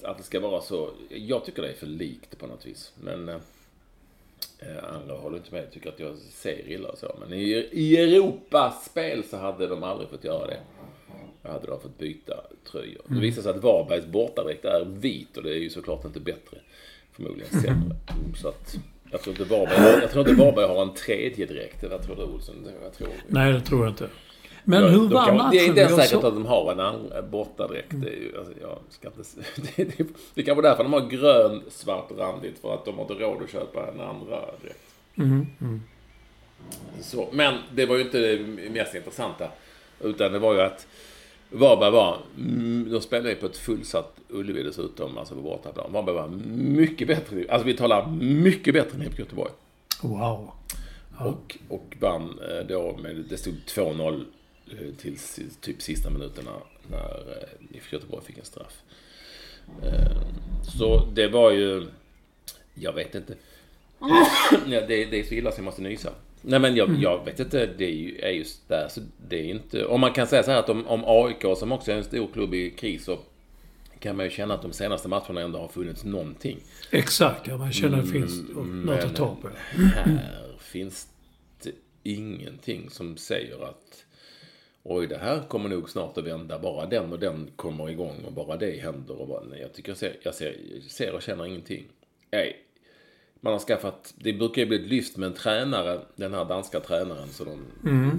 [0.03, 0.90] att det ska vara så.
[1.09, 2.93] Jag tycker det är för likt på något vis.
[3.01, 3.37] Men eh,
[4.59, 5.73] eh, andra håller inte med.
[5.73, 7.16] Tycker att jag ser illa och så.
[7.21, 10.61] Men i, i Europaspel så hade de aldrig fått göra det.
[11.43, 12.35] Då hade de fått byta
[12.71, 13.03] tröjor.
[13.07, 16.59] Det visar sig att Varbergs bortadräkt är vit och det är ju såklart inte bättre.
[17.12, 17.97] Förmodligen sämre.
[18.37, 18.77] Så att
[19.11, 21.85] jag tror inte Varberg, jag tror inte Varberg har en tredje dräkt.
[21.90, 22.66] Vad tror du Olsson?
[22.83, 24.09] Jag tror, Nej, det tror jag inte.
[24.64, 25.51] Men hur de var matchen?
[25.51, 27.88] Det är inte ens säkert såg- att de har en andra bortadräkt.
[27.90, 29.23] Det, är ju, alltså, jag ska inte,
[29.77, 32.59] det, det, det kan vara därför de har grön, svart randigt.
[32.61, 34.79] För att de har inte råd att köpa en andra dräkt.
[35.18, 35.46] Mm,
[37.01, 39.49] Så, men det var ju inte det mest intressanta.
[40.01, 40.87] Utan det var ju att
[41.50, 45.92] Varberg var, mm, de spelade ju på ett fullsatt Ullevi dessutom, alltså på bortaplan.
[45.92, 46.28] Varberg var
[46.78, 49.52] mycket bättre, alltså vi talar mycket bättre än IFK Göteborg.
[50.02, 50.50] Wow.
[51.18, 54.24] Och, och vann eh, då med, det stod 2-0
[54.70, 55.18] eh, till
[55.60, 56.50] typ sista minuterna
[56.90, 56.98] när
[57.32, 58.82] eh, IFK Göteborg fick en straff.
[59.82, 60.16] Eh,
[60.62, 61.86] Så det var ju,
[62.74, 63.34] jag vet inte.
[64.00, 66.10] Ja, det, det är så illa så jag måste nysa.
[66.42, 68.88] Nej men jag, jag vet inte, det är ju, är just där.
[68.88, 71.72] Så det är inte, om man kan säga så här att om, om AIK som
[71.72, 73.18] också är en stor klubb i kris så
[73.98, 76.59] kan man ju känna att de senaste matcherna ändå har funnits någonting.
[76.90, 77.57] Exakt, ja.
[77.57, 79.48] Man känner att det finns Mm, något att ta på.
[79.94, 80.20] Här
[80.59, 81.09] finns
[81.62, 81.72] det
[82.03, 84.05] ingenting som säger att
[84.83, 86.59] Oj, det här kommer nog snart att vända.
[86.59, 89.20] Bara den och den kommer igång och bara det händer.
[89.20, 91.85] Och bara, nej, jag tycker jag ser, jag ser, jag ser och känner ingenting.
[92.31, 92.57] Nej.
[93.40, 96.81] Man har skaffat, det brukar ju bli ett lyft med en tränare, den här danska
[96.81, 97.61] tränaren, så de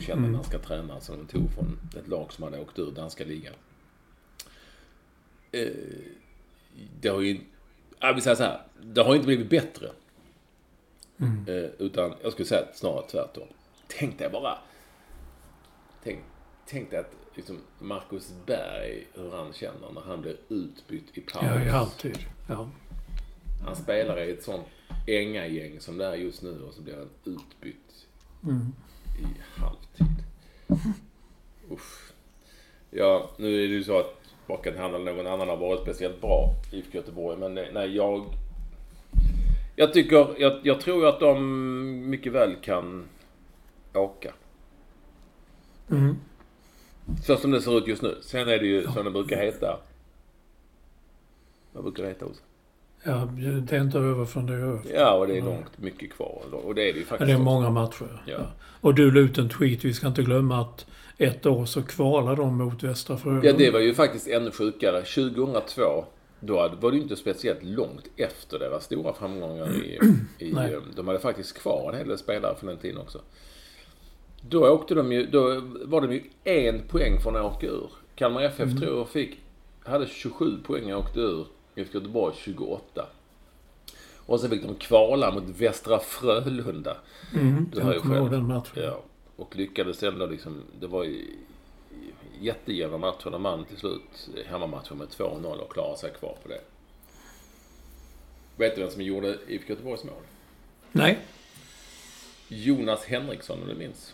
[0.01, 3.23] kände en danska tränare som de tog från ett lag som hade åkt ur danska
[3.23, 3.53] ligan.
[5.51, 5.67] Eh,
[7.01, 7.39] det har ju,
[7.99, 9.87] jag vill säga så här, det har inte blivit bättre.
[11.47, 13.47] Eh, utan jag skulle säga snarare tvärtom.
[13.87, 14.57] Tänk dig bara.
[16.03, 16.19] Tänk,
[16.65, 21.43] tänk dig att liksom Marcus Berg, hur han känner när han blir utbytt i paus.
[21.45, 22.19] Ja, i halvtid.
[22.49, 22.69] Ja.
[23.65, 24.67] Han spelar i ett sånt
[25.07, 28.07] Änga-gäng som det är just nu och så blir han utbytt
[29.19, 30.23] i halvtid.
[31.71, 32.11] Usch.
[32.89, 36.21] Ja, nu är det ju så att varken han eller någon annan har varit speciellt
[36.21, 37.37] bra i Göteborg.
[37.39, 38.25] Men nej, jag...
[39.75, 43.07] Jag tycker, jag, jag tror att de mycket väl kan
[43.93, 44.33] åka.
[45.91, 46.15] Mm.
[47.23, 48.17] Så som det ser ut just nu.
[48.21, 49.79] Sen är det ju som det brukar heta.
[51.71, 52.41] Vad brukar det heta också?
[53.03, 53.27] Ja,
[53.69, 54.79] det är inte över från det över.
[54.93, 56.41] Ja, och det är långt mycket kvar.
[56.51, 57.27] Och det är det ju Ja, faktiskt.
[57.27, 58.21] det är många matcher.
[58.25, 58.33] Ja.
[58.33, 58.45] Ja.
[58.81, 59.85] Och du la ut en tweet.
[59.85, 60.85] Vi ska inte glömma att
[61.17, 63.47] ett år så kvalade de mot Västra Frölunda.
[63.47, 65.01] Ja, det var ju faktiskt ännu sjukare.
[65.01, 66.05] 2002,
[66.39, 69.99] då var det ju inte speciellt långt efter deras stora framgångar i...
[70.45, 73.19] i eh, de hade faktiskt kvar en hel del spelare från den tiden också.
[74.49, 75.25] Då åkte de ju...
[75.25, 77.89] Då var de ju en poäng från att åka ur.
[78.15, 78.77] Kalmar FF Mm.
[78.81, 79.39] tror jag fick...
[79.83, 81.45] Hade 27 poäng och åkte ur.
[81.75, 83.05] IFK Göteborg 28.
[84.25, 86.97] Och så fick de kvala mot Västra Frölunda.
[87.33, 88.29] Mm, Du hör ju själv.
[88.31, 88.83] den matchen.
[88.83, 89.01] Ja,
[89.35, 90.61] och lyckades ändå liksom...
[90.79, 91.25] Det var ju
[92.41, 93.29] jättejämna matcher.
[93.29, 96.61] De vann till slut hemmamatchen med 2-0 och klarade sig kvar på det.
[98.55, 100.13] Vet du vem som gjorde IFK Göteborgs mål?
[100.91, 101.19] Nej.
[102.47, 104.13] Jonas Henriksson, om du minns.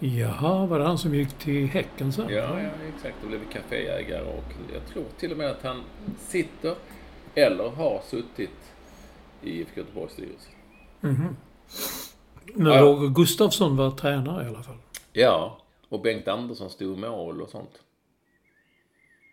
[0.00, 2.28] Jaha, var det han som gick till Häcken sen?
[2.28, 3.16] Ja, ja, exakt.
[3.22, 5.82] Då blev kaféägare och jag tror till och med att han
[6.18, 6.74] sitter
[7.34, 8.50] eller har suttit
[9.42, 10.48] i IFK Göteborgs styrelse.
[11.00, 11.36] Men
[12.72, 12.80] Ja.
[12.80, 14.76] Roger Gustafsson var tränare i alla fall.
[15.12, 15.58] Ja,
[15.88, 17.82] och Bengt Andersson stod mål och sånt.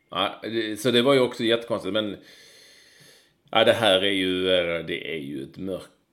[0.10, 0.42] Ja,
[0.78, 2.18] så det var ju också jättekonstigt, men...
[3.52, 4.44] Ja, det här är ju,
[4.84, 5.58] det är ju ett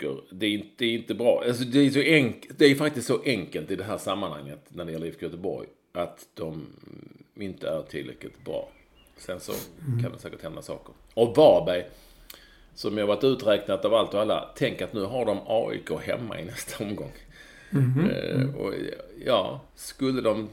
[0.03, 0.23] mörker.
[0.31, 1.43] Det är inte, det är inte bra.
[1.47, 4.85] Alltså, det, är så enk, det är faktiskt så enkelt i det här sammanhanget när
[4.85, 5.69] det gäller IFK Göteborg.
[5.93, 6.67] Att de
[7.35, 8.69] inte är tillräckligt bra.
[9.17, 9.53] Sen så
[10.03, 10.95] kan det säkert hända saker.
[11.15, 11.85] Och Varberg,
[12.75, 14.51] som jag varit uträknat av allt och alla.
[14.57, 17.13] Tänk att nu har de AIK hemma i nästa omgång.
[18.11, 18.75] Eh, och
[19.27, 20.49] ja, skulle de...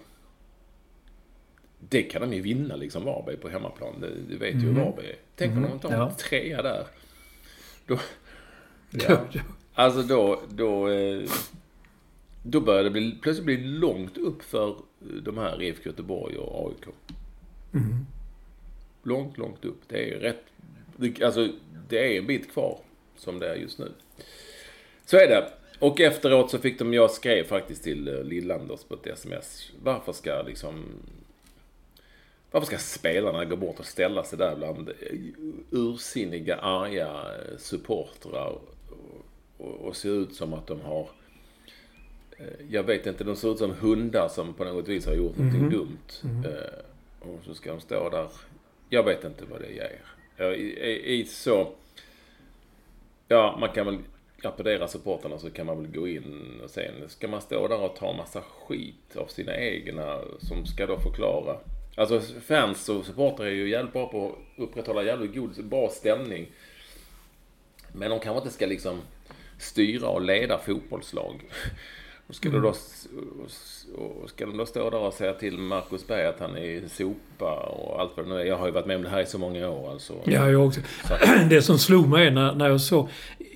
[1.89, 4.01] Det kan de ju vinna liksom, Varberg på hemmaplan.
[4.01, 5.15] Det, du vet ju hur Varberg är.
[5.35, 6.09] Tänk om de har Ja.
[6.09, 6.87] en trea där.
[7.85, 7.99] Då...
[8.91, 9.25] Ja.
[9.73, 11.29] Alltså då, då, eh,
[12.43, 14.75] då börjar det bli, plötsligt bli långt upp för
[15.23, 16.95] de här IFK Göteborg och AIK.
[19.03, 19.81] Långt, långt upp.
[19.87, 20.43] Det är rätt,
[21.23, 21.47] alltså
[21.89, 22.79] det är en bit kvar
[23.17, 23.91] som det är just nu.
[25.05, 25.51] Så är det.
[25.79, 29.71] Och efteråt så fick de, jag skrev faktiskt till eh, Lillanders på ett sms.
[29.83, 30.83] Varför ska liksom
[32.51, 34.95] varför ska spelarna gå bort och ställa sig där bland eh,
[35.71, 38.59] ursinniga, arga eh, supportrar
[39.59, 41.09] och, och, och se ut som att de har...
[42.37, 45.37] eh, Jag vet inte, de ser ut som hundar som på något vis har gjort
[45.37, 46.43] någonting dumt.
[46.45, 48.27] Eh, Och så ska de stå där.
[48.89, 50.01] Jag vet inte vad det ger.
[50.37, 51.71] Jag, I så...
[53.27, 53.97] Ja, man kan väl
[54.43, 57.95] applådera supporterna så kan man väl gå in och sen ska man stå där och
[57.95, 61.57] ta massa skit av sina egna som ska då förklara.
[61.95, 66.47] Alltså fans och supportrar är ju jävligt bra på att upprätthålla jävligt god, bra stämning.
[67.93, 69.01] Men de kanske inte ska liksom
[69.59, 71.35] styra och leda fotbollslag.
[72.27, 72.61] Och ska, Mm.
[72.61, 72.73] du då,
[74.21, 77.55] och ska de då stå där och säga till Marcus Berg att han är sopa
[77.55, 78.45] och allt vad det nu är.
[78.45, 80.13] Jag har ju varit med om det här i så många år alltså.
[80.25, 80.81] Ja, jag också.
[81.49, 83.09] Det som slog mig när, när jag såg...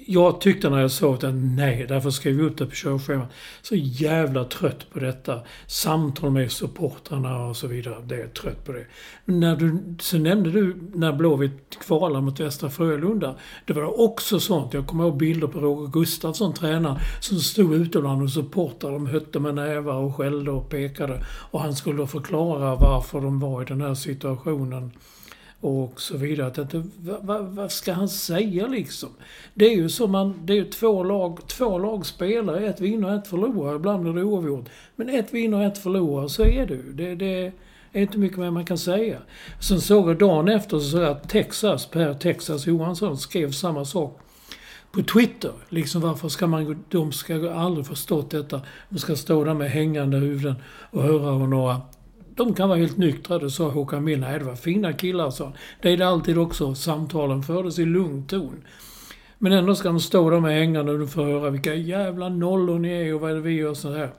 [0.08, 3.32] Jag tyckte när jag såg det, nej, därför skrev jag upp det på körschemat.
[3.62, 5.40] Så jävla trött på detta.
[5.68, 7.96] Samtal med supportrarna och så vidare.
[8.06, 8.86] Det är jag trött på det.
[9.26, 13.36] När du, så nämnde du när Blåvitt kvalade mot Västra Frölunda.
[13.66, 14.74] Det var också sånt.
[14.74, 18.92] Jag kommer ihåg bilder på Roger Gustafsson, tränare, som stod ute bland och supportrar.
[18.92, 21.26] De hötte med nävar och skällde och pekade.
[21.52, 24.92] Och han skulle då förklara varför de var i den här situationen
[25.64, 26.48] och så vidare.
[26.48, 29.10] Att inte, vad, vad, vad ska han säga liksom?
[29.54, 33.08] Det är ju som man, det är ju två lag, två lag spelar, ett vinner
[33.08, 33.76] och ett förlorar.
[33.76, 34.70] Ibland blir det oavgjort.
[34.96, 36.92] Men ett vinner och ett förlorar, så är det ju.
[36.94, 37.52] Det, det
[37.92, 39.18] är inte mycket mer man kan säga.
[39.60, 43.86] Sen såg jag dagen efter så såg jag att Texas, Per Texas Johansson, skrev samma
[43.86, 44.20] sak
[44.92, 45.52] på Twitter.
[45.70, 46.84] Liksom varför ska man...
[46.90, 48.62] De ska aldrig förstått detta.
[48.90, 50.56] De ska stå där med hängande huvuden
[50.92, 51.82] och höra hur några...
[52.36, 54.22] De kan vara helt nyktra, det sa Håkan Mild.
[54.22, 55.54] Nej, det var fina killar, sa han.
[55.82, 56.76] Det är det alltid också.
[56.76, 58.64] Samtalen fördes i lugn ton.
[59.38, 62.90] Men ändå ska de stå där med hängande och få höra vilka jävla nollor ni
[62.92, 64.10] är och vad är det vi gör så här.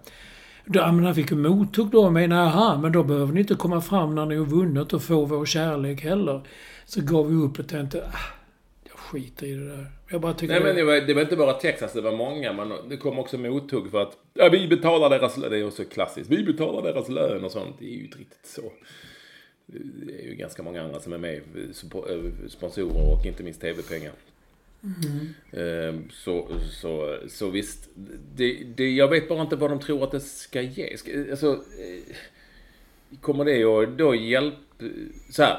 [0.64, 3.54] Ja, men han fick ju mothugg då och menade, aha, men då behöver ni inte
[3.54, 6.40] komma fram när ni har vunnit och få vår kärlek heller.
[6.84, 8.43] Så gav vi upp och tänkte, ah,
[9.04, 9.86] skiter i det där.
[10.10, 10.54] Jag bara tycker...
[10.54, 12.52] Nej men det var, det var inte bara Texas, det var många.
[12.52, 15.50] Men det kom också mothugg för att ja, vi betalar deras lön.
[15.50, 16.30] Det är också klassiskt.
[16.30, 17.76] Vi betalar deras lön och sånt.
[17.78, 18.72] Det är ju inte riktigt så.
[19.66, 21.34] Det är ju ganska många andra som är med.
[21.36, 24.12] eh, Sponsorer och inte minst tv-pengar.
[25.52, 26.48] Ehm, Så,
[26.80, 27.88] så, så visst.
[28.36, 30.96] Det, det, jag vet bara inte vad de tror att det ska ge.
[31.30, 32.14] Alltså, eh,
[33.20, 34.56] kommer det att då hjälpa...
[35.30, 35.58] Så här.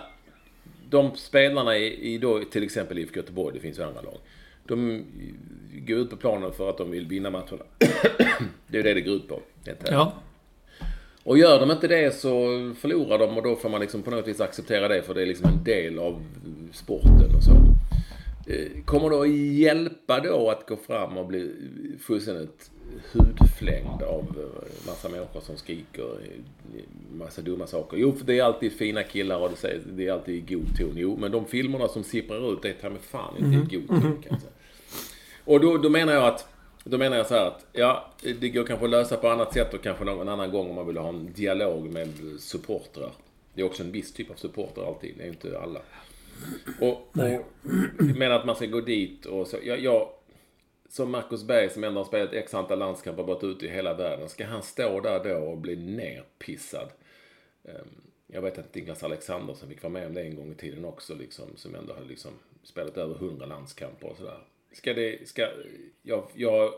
[0.90, 4.18] De spelarna i, i då, till exempel IFK Göteborg, det finns ju andra lag.
[4.68, 5.06] De
[5.88, 7.64] går ut på planen för att de vill vinna matcherna.
[8.68, 9.40] det är det det går ut på.
[9.90, 10.14] Ja.
[11.24, 12.30] Och gör de inte det så
[12.80, 15.26] förlorar de och då får man liksom på något vis acceptera det för det är
[15.26, 16.24] liksom en del av
[16.74, 17.52] sporten och så.
[18.52, 21.52] Eh, Kommer det att hjälpa då att gå fram och bli
[22.00, 22.72] fullständigt
[23.12, 24.36] hudflängd av
[24.88, 26.06] massa människor som skriker
[27.14, 27.98] massa dumma saker?
[27.98, 30.78] Jo, för det är alltid fina killar och det säger- det är alltid i god
[30.78, 30.94] ton.
[30.96, 33.88] Jo, men de filmerna som sipprar ut det är ta mig fan inte i god
[33.88, 34.52] ton kan jag säga.
[35.46, 36.48] Och då, då menar jag att
[36.84, 39.74] då menar jag så här att, ja, det går kanske att lösa på annat sätt
[39.74, 43.12] och kanske någon annan gång om man vill ha en dialog med supportrar.
[43.54, 45.80] Det är också en viss typ av supportrar alltid, det är inte alla.
[46.82, 46.92] Och,
[48.00, 49.58] och menar att man ska gå dit och så.
[49.64, 50.10] Jag, jag,
[50.96, 53.94] som Marcus Berg som ändå har spelat x antal landskamper och varit ute i hela
[53.94, 54.30] världen.
[54.30, 56.90] Ska han stå där då och bli nerpissad?
[57.64, 60.56] Ehm, jag vet att Niklas Alexander som fick vara med om det en gång i
[60.56, 61.16] tiden också.
[61.16, 62.32] Liksom, som ändå har liksom
[62.64, 64.38] spelat över 100 landskamper och sådär.
[64.72, 65.28] Ska det...
[65.28, 65.48] Ska,
[66.02, 66.74] jag, jag,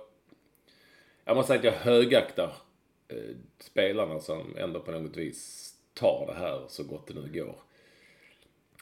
[1.25, 2.53] jag måste säga att jag högaktar
[3.07, 7.55] eh, spelarna som ändå på något vis tar det här så gott det nu går.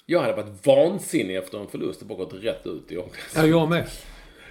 [0.05, 2.95] Jag hade varit vansinnig efter en förlust och bara gått rätt ut i
[3.36, 3.88] ja, jag med.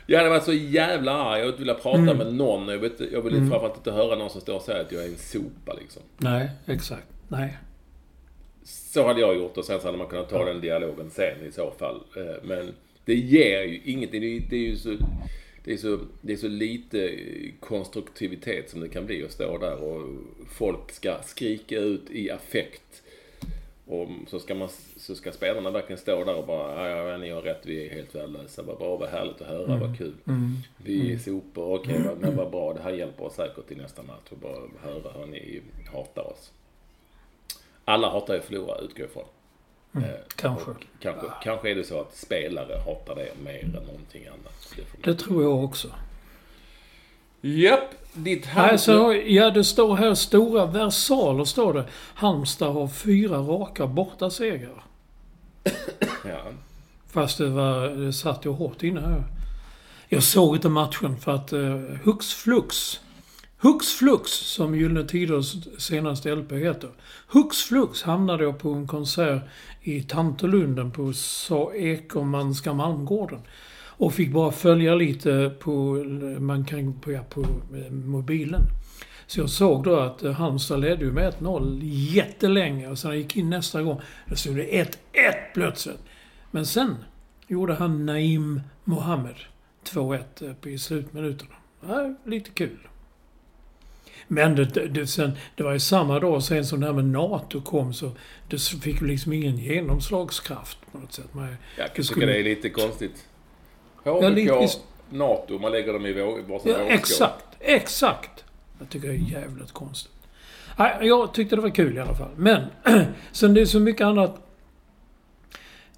[0.07, 1.41] Jag hade varit så jävla arg.
[1.41, 2.17] Jag ville prata Mm.
[2.17, 2.69] med någon.
[2.69, 5.05] Jag vill, inte- jag vill framförallt inte höra någon som står och säger att jag
[5.05, 6.03] är en sopa liksom.
[6.19, 7.07] Nej, exakt.
[7.29, 7.57] Nej.
[8.65, 11.53] Så hade jag gjort och sen så hade man kunnat ta den dialogen sen i
[11.53, 12.01] så fall.
[12.17, 12.73] Eh, Men
[13.05, 14.21] det ger ju ingenting.
[14.51, 14.97] Det är, ju så...
[15.65, 17.11] Det är, så, det är så lite
[17.61, 20.09] konstruktivitet som det kan bli att stå där och
[20.49, 23.03] folk ska skrika ut i affekt
[23.87, 27.43] Och så ska, man, så ska spelarna verkligen stå där och bara, ja, ni har
[27.43, 28.63] rätt, vi är helt värdelösa.
[28.63, 30.15] Vad bra, vad härligt att höra, vad kul.
[30.77, 34.03] Vi är sopor, okej, vad- men vad bra, det här hjälper oss säkert till nästa
[34.03, 34.29] match.
[34.31, 35.63] Och bara höra hur ni
[35.93, 36.53] hatar oss.
[37.85, 39.25] Alla hatar ju att förlora, utgår ifrån.
[39.97, 40.03] Eh,
[40.37, 40.71] kanske.
[41.01, 44.75] Kanske, kanske är det så att spelare hatar det mer än någonting annat.
[44.77, 45.89] Det Det tror jag också.
[47.47, 51.85] Japp, ditt Nej, så, ja, det står här stora versaler, står det.
[52.15, 54.85] Halmstad har fyra raka bortasegrar.
[56.25, 56.41] Ja.
[57.13, 59.25] Fast det, var, det satt ju hårt inne här.
[60.09, 63.01] Jag såg inte matchen för att uh, hux flux.
[63.59, 66.91] Hux flux, som Gyllene Tiders senaste LP heter.
[67.29, 69.43] Hux flux hamnade jag på en konsert
[69.83, 73.41] i Tantolunden på Sa Ekermanska Malmgården.
[73.97, 75.73] Och fick bara följa lite på,
[76.41, 78.63] man kan, på, ja, på eh, mobilen.
[79.27, 81.81] Så jag såg då att eh, Halmstad ledde med 1-0
[82.15, 82.89] jättelänge.
[82.89, 84.89] Och sen när jag gick in nästa gång, då stod det 1-1
[85.55, 86.01] plötsligt.
[86.51, 86.97] Men sen
[87.47, 89.35] gjorde han Naim Mohammed
[89.85, 91.55] 2-1 på- i slutminuterna.
[91.89, 92.79] Ja, lite kul.
[94.29, 97.61] Men det, det, sen, det var ju samma dag sen som det här med NATO
[97.61, 98.11] kom så
[98.49, 101.35] det fick liksom ingen genomslagskraft på något sätt.
[101.35, 103.27] Man, Jag tycker skulle- det är lite konstigt.
[104.05, 104.81] Ja, HBK, visst.
[105.11, 107.45] NATO, man lägger dem i varsin Ja, exakt.
[107.61, 108.45] Exakt.
[108.79, 110.13] Jag tycker det är jävligt konstigt.
[111.01, 112.31] Jag tyckte det var kul i alla fall.
[112.37, 112.63] Men,
[113.33, 114.41] sen det är så mycket annat.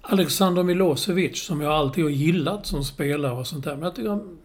[0.01, 3.75] Alexander Milosevic, som jag alltid har gillat som spelare och sånt där.
[3.75, 4.37] Men jag tycker han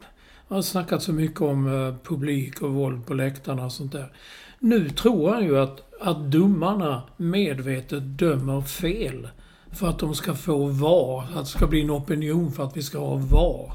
[0.52, 4.12] han har snackat så mycket om eh, publik och våld på läktarna och sånt där.
[4.58, 9.28] Nu tror han ju att, att domarna medvetet dömer fel.
[9.72, 11.24] För att de ska få VAR.
[11.34, 13.72] Att det ska bli en opinion för att vi ska ha VAR.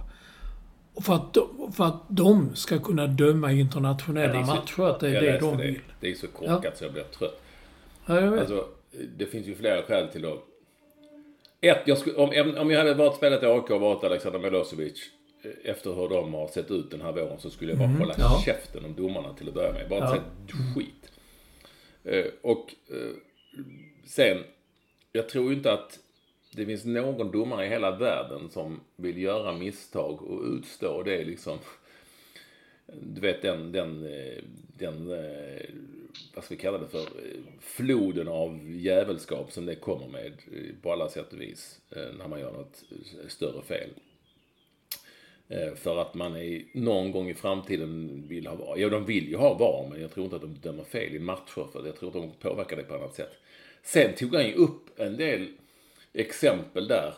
[0.93, 4.83] Och för att, de, för att de ska kunna döma internationella Ja, så- matcher.
[4.93, 5.63] Att det är det de det.
[5.63, 5.79] vill.
[5.99, 7.41] Det är så korkat så jag blir trött.
[8.05, 8.39] Ja, jag vet.
[8.39, 8.67] Alltså,
[9.17, 10.37] det finns ju flera skäl till att...
[11.61, 14.99] Ett, jag skulle, om, om jag hade varit spelat i AIK och varit Alexander Milosevic
[15.43, 18.13] eh, efter hur de har sett ut den här våren så skulle jag bara hålla
[18.17, 18.41] ja.
[18.45, 19.89] käften om domarna till att börja med.
[19.89, 20.15] Bara Ja.
[20.15, 21.11] inte säga skit.
[22.03, 23.11] Eh, och eh,
[24.05, 24.37] sen,
[25.17, 25.99] jag tror ju inte att
[26.51, 31.57] det finns någon domare i hela världen som vill göra misstag och utstå det liksom.
[33.01, 34.43] Du vet den, den, eh,
[34.77, 35.69] den, eh,
[36.35, 40.33] vad ska vi kalla det för, eh, floden av jävelskap som det kommer med
[40.81, 41.81] på alla sätt och vis
[42.17, 42.83] när man gör något
[43.27, 43.89] större fel.
[45.75, 48.77] För att man är, någon gång i framtiden vill ha VAR.
[48.77, 51.19] Ja, de vill ju ha VAR, men jag tror inte att de dömer fel i
[51.19, 51.67] matcher.
[51.71, 53.31] För jag tror att de påverkar det på annat sätt.
[53.87, 55.47] Sen tog han ju upp en del
[56.13, 57.13] exempel där.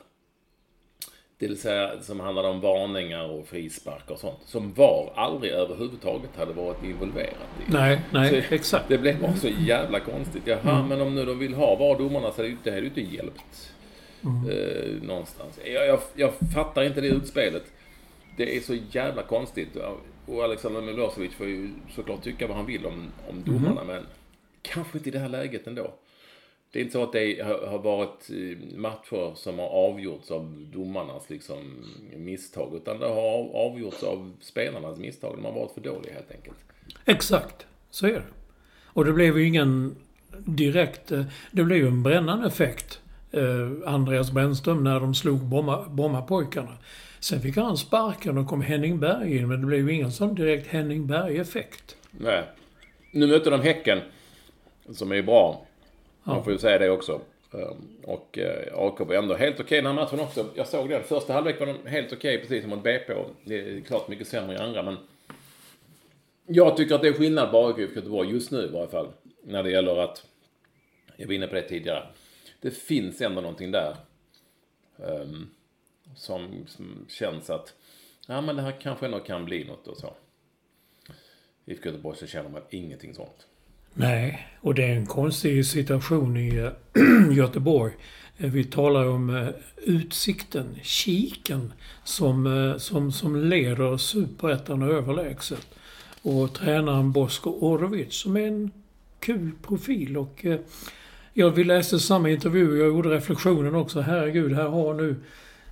[1.37, 4.39] Det vill säga som handlade om varningar och frisparkar och sånt.
[4.45, 7.71] Som VAR aldrig överhuvudtaget hade varit involverat i.
[7.71, 8.87] Nej, nej, Så exakt.
[8.87, 10.43] Det blev bara så jävla konstigt.
[10.45, 13.73] Jaha, men om nu de vill ha VAR-domarna så hade det ju inte hjälpt.
[14.23, 15.59] Eh, någonstans.
[15.65, 17.63] Jag, jag, jag fattar inte det utspelet.
[18.37, 19.77] Det är så jävla konstigt.
[20.25, 24.05] Och Alexander Milosevic får ju såklart tycka vad han vill om, om domarna, men
[24.61, 25.93] kanske inte i det här läget ändå.
[26.71, 31.29] Det är inte så att det har varit eh, matcher som har avgjorts av domarnas
[31.29, 35.35] liksom, misstag, utan det har av- avgjorts av spelarnas misstag.
[35.37, 36.57] De har varit för dåliga helt enkelt.
[37.05, 37.65] Exakt.
[37.91, 38.23] Så är det.
[38.85, 39.95] Och det blev ju ingen
[40.37, 41.11] direkt...
[41.11, 42.99] eh, Det blev ju en brännande effekt.
[43.31, 46.77] Eh, Andreas Brännström när de slog Bromma, Brommapojkarna.
[47.19, 50.35] Sen fick han sparken och kom Henning Berg in, men det blev ju ingen sån
[50.35, 51.95] direkt Henning Berg-effekt.
[52.11, 52.43] Nej.
[53.11, 53.99] Nu mötte de Häcken,
[54.93, 55.65] som är bra.
[56.29, 57.21] Man får ju säga det också.
[57.53, 60.45] Ehm, Och eh, AIK var ändå helt okej den här matchen också.
[60.55, 61.03] Jag såg den.
[61.03, 63.13] Första halvlek var de helt okej, precis som mot BP.
[63.45, 64.97] Det är klart mycket sämre i andra, men...
[66.45, 69.07] Jag tycker att det är skillnad på AIK och Göteborg just nu i varje fall.
[69.43, 70.25] När det gäller att...
[71.17, 72.07] Jag var inne på det tidigare.
[72.61, 73.95] Det finns ändå någonting där.
[75.03, 75.49] ehm,
[76.15, 77.73] som, som känns att...
[78.27, 80.13] Ja, men det här kanske ändå kan bli något och så.
[81.65, 83.47] IFK Göteborg så känner man ingenting sånt.
[83.93, 86.71] Nej, och det är en konstig situation i eh,
[87.31, 87.93] Göteborg.
[88.37, 91.73] Eh, vi talar om eh, Utsikten, Kiken,
[92.03, 95.67] som, som, som leder superettan överlägset.
[96.21, 98.71] Och tränaren Bosko Orovic som är en
[99.19, 100.17] kul profil.
[100.17, 100.45] Och
[101.33, 104.01] jag vi läste samma intervju, jag gjorde reflektionen också.
[104.01, 105.15] Herregud, här har nu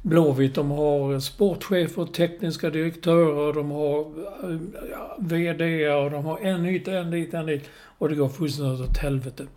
[0.08, 4.58] Blåvitt, de har sportchefer, tekniska direktörer, de har eh,
[4.92, 7.70] ja, VD och de har en hit, en dit, en dit.
[7.98, 9.48] Och det går fullständigt åt helvete.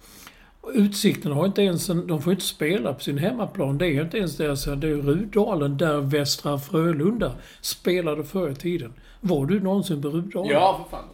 [0.75, 3.79] Utsikten har inte ens en, de får inte spela på sin hemmaplan.
[3.79, 8.93] Det är inte ens deras, det är Rudalen där Västra Frölunda spelade förr i tiden.
[9.21, 10.51] Var du någonsin på Rudalen?
[10.51, 11.07] Ja, för fan.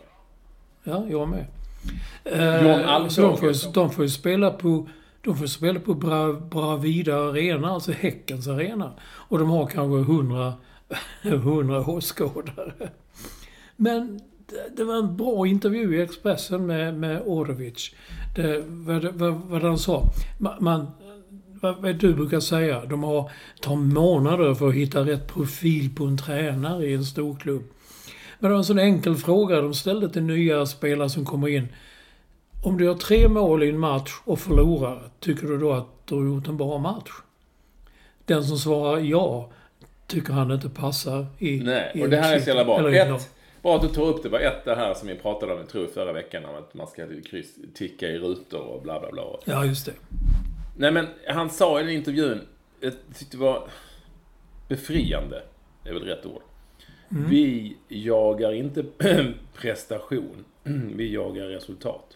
[0.85, 1.45] Ja, jag med.
[2.25, 3.11] John Eh, Alvbåge.
[3.11, 4.89] så de, får, de får ju spela på
[5.27, 8.93] de får spela på Bra, Bravida Arena, alltså Häckens arena.
[9.03, 10.55] Och de har kanske 100,
[11.23, 12.73] 100 åskådare.
[13.77, 17.95] Men det, det var en bra intervju i Expressen med, med Orovic.
[18.37, 20.05] Det, vad, vad, vad han sa.
[20.39, 20.87] Man, man,
[21.61, 26.05] vad, vad du brukar säga, de har, tar månader för att hitta rätt profil på
[26.05, 27.63] en tränare i en stor klubb.
[28.39, 31.69] Men det var en sån enkel fråga de ställde till nya spelare som kommer in.
[32.63, 36.15] Om du gör tre mål i en match och förlorar, tycker du då att du
[36.15, 37.11] har gjort en bra match?
[38.25, 39.51] Den som svarar ja,
[40.07, 41.61] tycker han inte passar i...
[41.61, 42.91] Nej, i och det här är så jävla bra.
[42.93, 43.31] Ett,
[43.63, 44.29] bra att du tar upp det.
[44.29, 46.87] var ett det här som vi pratade om, jag tror förra veckan, om att man
[46.87, 49.25] ska kryss, ticka i rutor och bla bla bla.
[49.45, 49.93] Ja, just det.
[50.77, 52.41] Nej men han sa i den intervjun,
[52.81, 53.69] jag tyckte det var
[54.69, 55.43] befriande,
[55.85, 56.43] är väl rätt ord.
[57.09, 58.85] Vi jagar inte
[59.55, 60.45] prestation,
[60.95, 62.16] vi jagar resultat.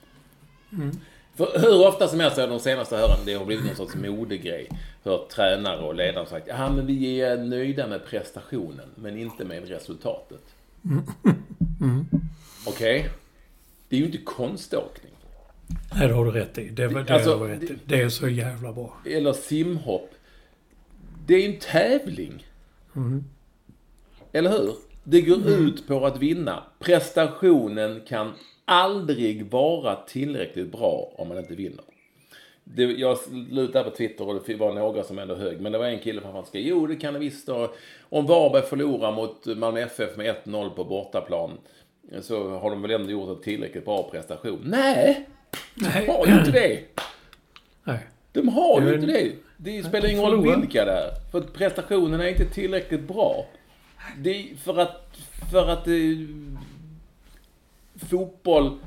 [1.34, 4.68] För hur ofta som helst de senaste åren, det har blivit någon sorts modegrej.
[5.02, 9.68] För tränare och ledare sagt, ja men vi är nöjda med prestationen, men inte med
[9.68, 10.42] resultatet.
[12.66, 13.08] Okej?
[13.88, 15.12] Det är ju inte konståkning.
[15.94, 16.68] Nej, det har du rätt i.
[16.68, 17.78] Det, det, Alltså, har du rätt i.
[17.84, 18.96] det är så jävla bra.
[19.06, 20.10] eller simhopp.
[21.26, 22.46] Det är ju en tävling.
[24.32, 24.74] Eller hur?
[25.04, 26.62] Det går ut på att vinna.
[26.78, 28.32] Prestationen kan
[28.64, 31.84] aldrig vara tillräckligt bra om man inte vinner.
[32.64, 33.18] Det, jag
[33.50, 35.60] lutade på Twitter och det var några som ändå hög.
[35.60, 37.74] Men det var en kille som skrev, jo det kan det visst då.
[38.08, 41.50] Om Varberg förlorar mot Malmö FF med 1-0 på bortaplan
[42.20, 44.60] så har de väl ändå gjort en tillräckligt bra prestation.
[44.64, 45.28] Nej!
[45.74, 46.80] De har ju inte det.
[47.84, 47.98] Nej.
[48.32, 49.32] De har ju inte det.
[49.56, 51.30] Det spelar ingen roll vilka det är.
[51.32, 53.46] För prestationen är inte tillräckligt bra.
[54.18, 55.16] Det är för att...
[55.52, 55.94] För att eh,
[58.10, 58.78] fotboll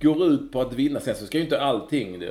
[0.00, 1.00] går ut på att vinna.
[1.00, 2.22] Sen så ska ju inte allting...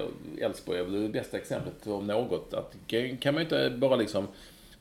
[0.42, 2.54] Elfsborg är väl det bästa exemplet om något.
[2.54, 2.76] Att,
[3.20, 4.28] kan man ju inte bara liksom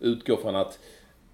[0.00, 0.78] utgå från att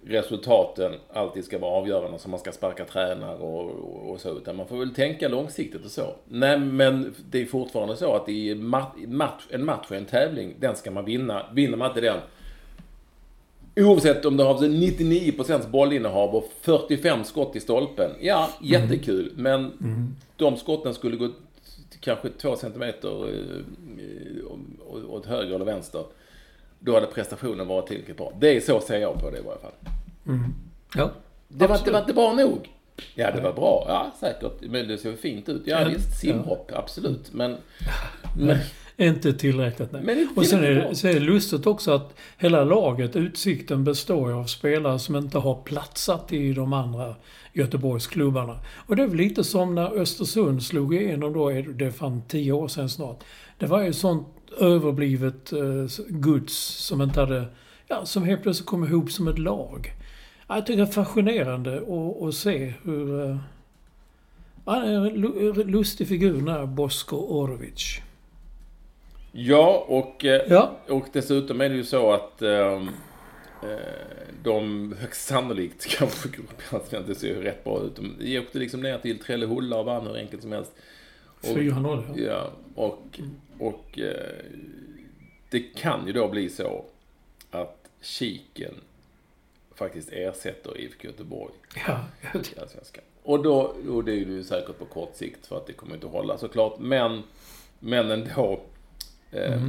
[0.03, 4.37] resultaten alltid ska vara avgörande så man ska sparka tränare och, och, och så.
[4.37, 6.15] Utan man får väl tänka långsiktigt och så.
[6.27, 10.75] Nej, men det är fortfarande så att i match, en match är en tävling, den
[10.75, 11.45] ska man vinna.
[11.53, 12.19] Vinner man inte den,
[13.75, 18.11] oavsett om du har 99% bollinnehav och 45 skott i stolpen.
[18.21, 19.31] Ja, jättekul.
[19.35, 19.71] Men
[20.35, 21.29] de skotten skulle gå
[21.99, 26.03] kanske två centimeter eh, åt höger eller vänster.
[26.79, 28.33] Då hade prestationen varit tillräckligt bra.
[28.39, 29.71] Det är så ser jag på det i varje fall.
[30.95, 31.11] Ja.
[31.47, 32.69] Det var, det var inte bra nog.
[33.15, 33.85] Ja, det var bra.
[33.87, 34.61] Ja, säkert.
[34.61, 35.61] Men det såg fint ut.
[35.65, 35.87] Ja, Ja.
[35.89, 36.19] visst.
[36.19, 37.33] Simhopp, absolut.
[37.33, 37.57] Men...
[38.39, 38.57] men
[39.01, 40.01] Inte tillräckligt, nej.
[40.03, 44.45] Men och sen är, så är det lustigt också att hela laget, Utsikten, består av
[44.45, 47.15] spelare som inte har platsat i de andra
[47.53, 48.59] Göteborgsklubbarna.
[48.87, 52.51] Och det är väl lite som när Östersund slog igenom då, det är fan tio
[52.51, 53.23] år sedan snart.
[53.57, 54.27] Det var ju sånt
[54.59, 55.59] överblivet eh,
[56.09, 56.53] goods
[56.85, 57.45] som inte hade,
[57.87, 59.93] ja, som helt plötsligt kom ihop som ett lag.
[60.47, 63.29] Ja, Jag tycker det är fascinerande att, att se hur...
[63.29, 63.37] eh,
[64.65, 67.99] Han är en lu- lustig figur den här Bosko Orovic.
[69.31, 70.25] Ja, och...
[70.25, 70.71] eh, Ja.
[70.87, 72.89] Och dessutom är det ju så att ehm,
[73.63, 73.77] eh,
[74.43, 77.03] de högst sannolikt kanske går upp i Allsvenskan.
[77.07, 77.95] Det ser ju rätt bra ut.
[77.95, 80.71] De åkte liksom ner till Trellehulla och vann hur enkelt som helst.
[81.41, 82.23] Och- 4-0 ja.
[82.23, 83.19] Ja, och,
[83.59, 84.35] och eh,
[85.49, 86.85] det kan ju då bli så
[87.51, 88.73] att Kiken
[89.75, 91.53] faktiskt ersätter IFK Göteborg
[91.87, 91.99] Ja,
[92.33, 93.03] i Allsvenskan.
[93.23, 96.05] Och då, och det är ju säkert på kort sikt för att det kommer inte
[96.07, 96.79] att hålla såklart.
[96.79, 97.23] Men,
[97.79, 98.59] men ändå.
[99.31, 99.61] Eh,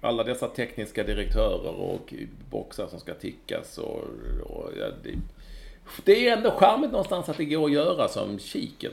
[0.00, 2.14] Alla dessa tekniska direktörer och
[2.50, 4.04] boxar som ska tickas och,
[4.42, 5.10] och ja, det,
[6.04, 8.92] det är ändå charmigt någonstans att det går att göra som Kiken.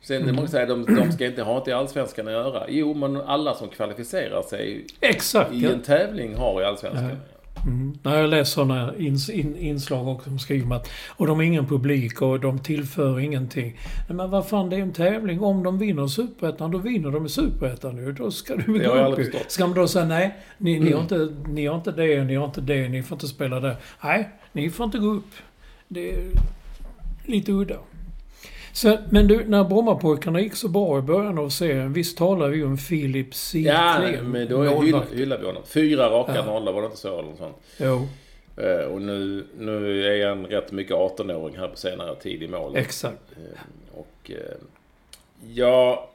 [0.00, 2.64] Sen det många säger de, de ska inte ha i Allsvenskan att göra.
[2.68, 5.52] Jo, men alla som kvalificerar sig Exakt.
[5.52, 5.70] i Ja.
[5.70, 7.16] en tävling har i Allsvenskan.
[7.66, 7.98] Mm.
[8.02, 11.42] När jag läser sådana ins, in, inslag också som skriver om att och de har
[11.42, 13.78] ingen publik och de tillför ingenting.
[14.08, 15.40] Nej, men vad fan, det är en tävling.
[15.40, 18.12] Om de vinner Superettan, då vinner de i Superettan nu.
[18.12, 19.20] Då ska du gå upp.
[19.48, 22.44] Ska man då säga nej, ni, ni, har inte, ni har inte det, ni har
[22.44, 23.76] inte det, ni får inte spela det.
[24.04, 25.30] Nej, ni får inte gå upp.
[25.88, 26.30] Det är
[27.24, 27.76] lite udda.
[28.72, 32.62] Så, men du, när Brommapojkarna gick så bra i början av serien, visst talar vi
[32.64, 34.30] om Filip Ja, Sidklen?
[34.30, 35.62] men då hyllar, vi honom.
[35.66, 36.44] Fyra raka Ja.
[36.44, 37.18] nollor, var det inte så?
[37.18, 37.56] Eller något sånt.
[37.76, 38.08] Jo,
[38.56, 42.76] Eh, Och nu, nu är han rätt mycket 18-åring här på senare tid i mål.
[42.76, 43.22] exakt.
[43.32, 43.60] Eh,
[43.98, 44.36] Och eh,
[45.54, 46.08] ja...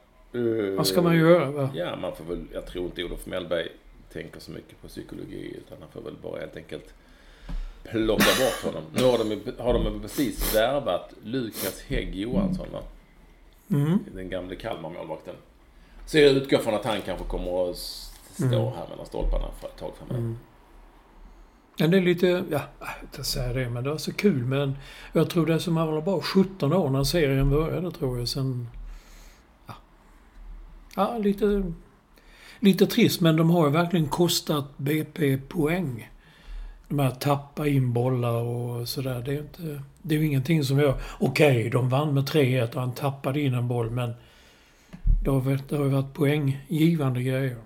[0.76, 1.50] Vad ska man göra?
[1.50, 1.70] Va?
[1.74, 2.44] Ja, man får väl...
[2.54, 3.68] Jag tror inte Olof Mellberg
[4.12, 6.94] tänker så mycket på psykologi utan han får väl bara helt enkelt
[7.90, 8.82] plocka bort honom.
[8.92, 12.80] Nu har de, har de precis värvat Lukas Hägg Johansson va?
[13.70, 13.98] Mm.
[14.14, 15.34] Den gamle Kalmar-målvakten.
[16.06, 17.76] Så jag utgår från att han kanske kommer att
[18.32, 20.18] stå här mellan stolparna för ett tag framöver.
[20.18, 20.38] Mm.
[21.80, 24.44] Ja, det är lite, ja, jag vet inte säga det, men det var så kul.
[24.44, 24.76] Men
[25.12, 28.28] jag tror det som han var bara 17 år när serien började, tror jag.
[28.28, 28.68] Sen,
[29.66, 29.74] ja,
[30.96, 31.72] ja lite,
[32.60, 36.10] lite trist, men de har ju verkligen kostat BP poäng.
[36.88, 39.22] De här tappa in bollar och sådär.
[39.24, 40.94] Det är inte, det är ju ingenting som jag...
[41.20, 44.12] Okej, okay, de vann med 3-1 och han tappade in en boll, men
[45.24, 47.56] det har, det har ju varit poänggivande grejer.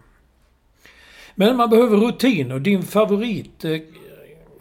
[1.34, 3.64] Men man behöver rutin och din favorit...
[3.64, 3.80] Eh,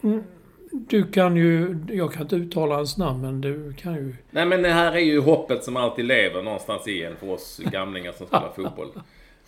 [0.03, 0.23] mm,
[0.71, 1.77] du kan ju...
[1.89, 4.15] Jag kan inte uttala hans namn, men du kan ju...
[4.31, 7.61] Nej, men det här är ju hoppet som alltid lever någonstans i en för oss
[7.71, 8.87] gamlingar som spelar fotboll.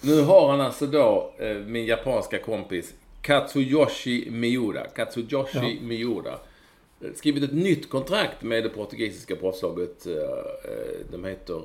[0.01, 2.93] Nu har han alltså då, eh, min japanska kompis,
[3.23, 4.87] Katsuyoshi Miura.
[4.87, 5.87] Katsuyoshi ja.
[5.87, 6.39] Miura.
[7.15, 10.05] Skrivit ett nytt kontrakt med det portugisiska proffslaget.
[10.05, 10.13] Eh,
[11.11, 11.63] de heter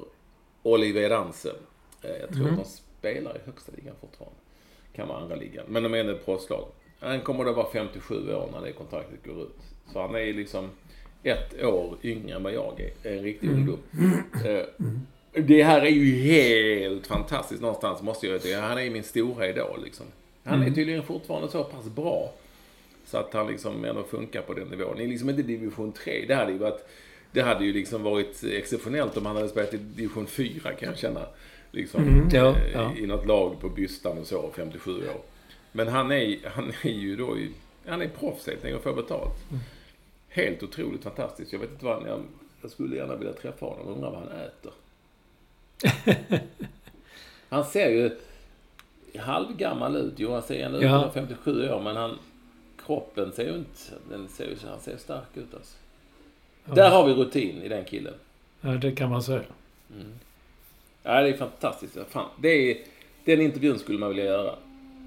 [0.63, 1.53] Oliveiranse.
[2.03, 2.61] Jag tror mm.
[2.61, 4.39] att de spelar i högsta ligan fortfarande.
[4.93, 5.65] Kan vara andra ligan.
[5.69, 6.69] Men de är ett proffslag.
[7.01, 9.57] Han kommer då vara 57 år när det kontraktet går ut.
[9.93, 10.71] Så han är liksom
[11.23, 13.13] ett år yngre än vad jag är.
[13.13, 13.61] En riktig mm.
[13.61, 13.79] ungdom.
[14.79, 15.07] Mm.
[15.33, 18.61] Det här är ju helt fantastiskt någonstans måste jag säga.
[18.61, 20.07] Han är min stora idol liksom.
[20.49, 20.75] Han är mm.
[20.75, 22.33] tydligen fortfarande så pass bra.
[23.05, 24.97] Så att han liksom ändå funkar på den nivån.
[24.97, 26.25] Det är liksom inte division 3.
[26.29, 26.89] Det hade ju varit,
[27.33, 30.99] det hade ju liksom varit exceptionellt om han hade spelat i division 4 kan jag
[30.99, 31.27] känna.
[31.71, 32.93] Liksom, mm, ja, eh, ja.
[32.97, 35.21] I något lag på Bystan och så, 57 år.
[35.73, 37.37] Men han är, han är ju då,
[37.87, 39.51] han är proffs helt enkelt och får betalt.
[39.51, 39.63] Mm.
[40.29, 41.53] Helt otroligt fantastiskt.
[41.53, 42.21] Jag vet inte vad han, jag,
[42.63, 44.73] jag skulle gärna vilja träffa honom och undra vad han äter.
[47.49, 48.11] han ser ju
[49.19, 50.15] halvgammal ut.
[50.17, 51.11] Jo, han ser ändå ut ja.
[51.15, 52.19] 57 år, men han,
[52.87, 53.81] kroppen ser ju inte,
[54.11, 55.77] den ser, han ser stark ut alltså.
[56.65, 56.75] Ja.
[56.75, 58.15] Där har vi rutin i den killen.
[58.61, 59.43] Ja, det kan man säga.
[59.95, 60.13] Mm.
[61.03, 61.99] Ja, det är fantastiskt.
[62.09, 62.79] Fan, det är,
[63.25, 64.55] den intervjun skulle man vilja göra.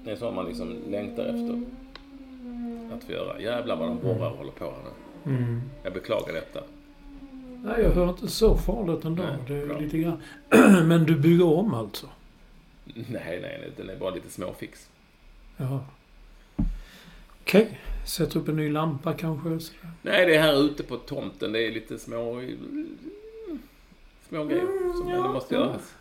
[0.04, 1.62] Det är så man liksom längtar efter.
[2.96, 3.40] Att få göra.
[3.40, 4.72] Jävlar vad de borrar och håller på här
[5.24, 5.36] nu.
[5.36, 5.62] Mm.
[5.82, 6.60] Jag beklagar detta.
[7.64, 9.22] Nej, jag hör inte så farligt ändå.
[9.22, 9.78] Nej, det är bra.
[9.78, 10.22] lite grann.
[10.88, 12.06] Men du bygger om alltså?
[12.94, 13.70] Nej, nej, nej.
[13.76, 14.90] Den är bara lite småfix.
[15.56, 15.80] Jaha.
[17.42, 17.62] Okej.
[17.62, 17.66] Okay.
[18.06, 19.48] Sätter upp en ny lampa kanske?
[20.02, 21.52] Nej, det är här ute på tomten.
[21.52, 22.40] Det är lite små
[24.32, 24.66] små grejer
[24.98, 25.94] som mm, ändå måste göras.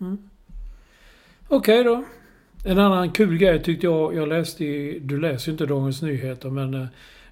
[0.00, 0.18] Mm.
[1.48, 2.04] Okej okay då.
[2.64, 6.50] En annan kul grej tyckte jag, jag läste i, du läser ju inte Dagens Nyheter,
[6.50, 6.86] men eh,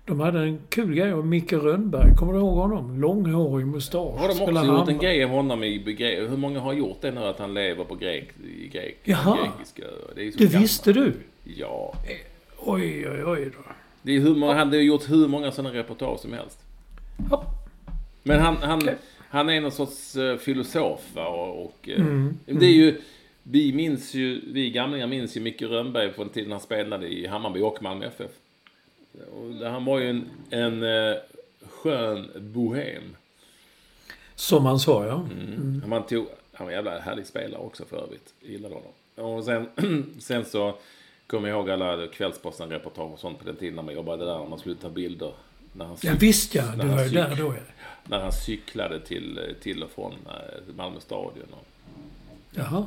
[0.08, 2.16] de hade en kul grej om Micke Rönnberg.
[2.16, 3.00] Kommer du ihåg honom?
[3.00, 4.20] Långhårig mustasch.
[4.20, 5.96] Har de också gjort en grej om honom i
[6.30, 9.38] Hur många har gjort det nu att han lever på grek, i grek, Jaha.
[9.44, 9.82] grekiska?
[10.14, 11.12] Det, det visste du?
[11.44, 11.94] Ja.
[12.58, 13.72] Oj, oj, oj då.
[14.02, 16.58] Det är hur många, han hade gjort hur många sådana reportage som helst.
[17.30, 17.44] Hopp.
[18.22, 18.94] Men han, han, okay.
[19.28, 22.38] Han är någon sorts uh, filosof och, och uh, mm.
[22.46, 23.00] det är ju
[23.42, 27.60] vi minns ju, vi gamlingar minns ju Micke Rönnberg från tiden han spelade i Hammarby
[27.60, 28.30] och Malmö FF.
[29.32, 31.16] Och han var ju en, en uh,
[31.68, 33.16] skön bohem.
[34.34, 35.14] Som han sa, ja.
[35.14, 35.82] Mm.
[35.84, 36.02] Mm.
[36.02, 38.34] Tog, han var en jävla härlig spelare också för övrigt.
[38.40, 38.92] Jag gillade honom.
[39.36, 39.68] Och sen,
[40.20, 40.74] sen så
[41.26, 44.38] kommer jag ihåg alla Kvällsposten-reportage och sånt på den tiden när man jobbade där.
[44.38, 45.32] När man skulle ta bilder.
[45.72, 49.54] När han ja visst ja, det var ju där då ja när han cyklade till,
[49.60, 51.46] till och från eh, Malmö stadion.
[51.50, 51.66] Och
[52.50, 52.86] Jaha.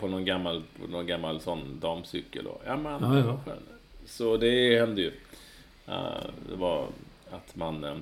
[0.00, 2.46] På någon gammal, på någon gammal sån damcykel.
[2.46, 3.52] Och, ja, men, ja, ja.
[4.06, 5.12] Så det hände ju.
[6.48, 6.86] det var
[7.30, 7.84] att man...
[7.84, 7.96] Eh,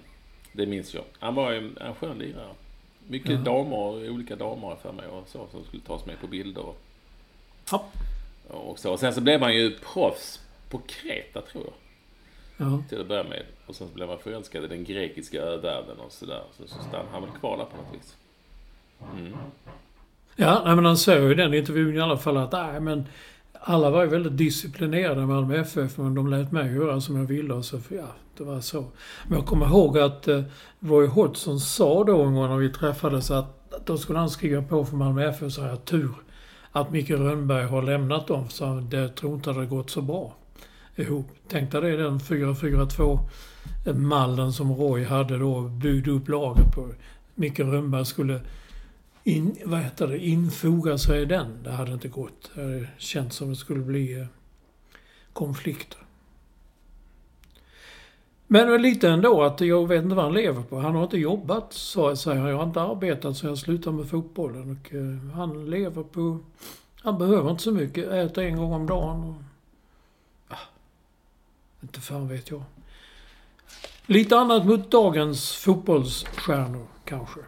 [0.52, 1.04] det minns jag.
[1.18, 2.54] Han var en, en skön lirare.
[3.06, 3.36] Mycket ja.
[3.36, 6.62] damer, olika damer för mig och så, som skulle tas med på bilder.
[6.62, 6.80] Och,
[7.70, 7.84] ja.
[8.48, 8.92] och så.
[8.92, 10.40] Och sen så blev han ju proffs
[10.70, 11.74] på Kreta, tror jag.
[12.66, 12.82] Ja.
[12.88, 13.42] Till att börja med.
[13.66, 16.42] Och sen så blev han förälskad i den grekiska övärlden och sådär.
[16.56, 18.16] Så, så stannade han väl kvar där på något vis.
[19.12, 19.36] Mm.
[20.36, 23.06] Ja, nej, men han säger ju den intervjun i alla fall att nej, men
[23.60, 27.24] alla var ju väldigt disciplinerade med Malmö FF, men de lät mig göra som jag
[27.24, 27.54] ville.
[27.54, 28.84] Och så, ja, det var så.
[29.28, 30.42] Men jag kommer ihåg att eh,
[30.80, 34.62] Roy Hodgson sa då en gång när vi träffades att, att då skulle han skriva
[34.62, 36.10] på för Malmö FF så har jag tur
[36.72, 38.48] att Micke Rönnberg har lämnat dem.
[38.48, 40.34] Så det tror inte det gått så bra
[40.96, 41.26] ihop.
[41.48, 43.18] Tänk dig det den 4-4-2
[43.86, 46.88] eh, mallen som Roy hade då, byggde upp laget på.
[47.34, 48.40] Micke Rönnberg skulle
[49.24, 51.62] in, vad heter det, infoga sig i den.
[51.62, 52.50] Det hade inte gått.
[52.54, 54.26] Det hade känts som det skulle bli eh,
[55.32, 55.98] konflikter.
[58.46, 60.78] Men lite ändå att jag vet inte vad han lever på.
[60.78, 62.50] Han har inte jobbat, säger han.
[62.50, 64.70] Jag har inte arbetat så jag slutade med fotbollen.
[64.80, 66.38] Och, eh, han lever på...
[67.02, 68.06] Han behöver inte så mycket.
[68.06, 69.24] Äter en gång om dagen.
[69.24, 69.42] Och,
[70.48, 70.56] ja,
[71.82, 72.62] inte fan vet jag.
[74.06, 77.40] Lite annat mot dagens fotbollsstjärnor kanske.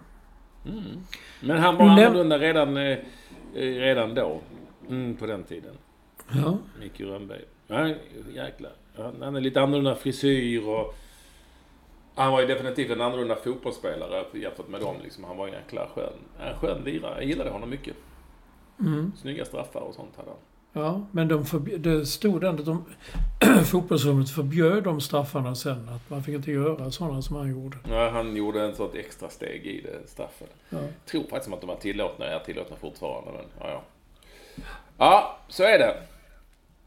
[0.64, 1.00] Mm.
[1.40, 2.98] Men han var annorlunda redan, eh,
[3.54, 4.40] redan då.
[4.88, 5.74] Mm, på den tiden.
[6.34, 6.58] Ja.
[6.80, 7.44] Micke Rönnberg.
[8.34, 8.72] Jäklar.
[8.96, 10.94] Han, han är lite annorlunda frisyr och...
[12.14, 14.96] Han var ju definitivt en annorlunda fotbollsspelare jämfört med dem.
[15.02, 15.24] Liksom.
[15.24, 17.14] Han var en jäkla skön, en skön lirare.
[17.14, 17.96] Jag gillade honom mycket.
[18.80, 19.12] Mm.
[19.16, 20.38] Snygga straffar och sånt hade han.
[20.72, 22.84] Ja, men de förbj- det stod ändå att de,
[23.64, 25.88] fotbollsrummet förbjöd de straffarna sen.
[25.88, 27.76] Att man fick inte göra sådana som han gjorde.
[27.90, 30.46] Ja, han gjorde en sorts extra steg i det straffen.
[30.70, 30.78] Ja.
[30.78, 33.30] Jag tror faktiskt att de var tillåtna, är tillåtna fortfarande.
[33.32, 33.82] Men ja, ja.
[34.98, 35.94] Ja, så är det.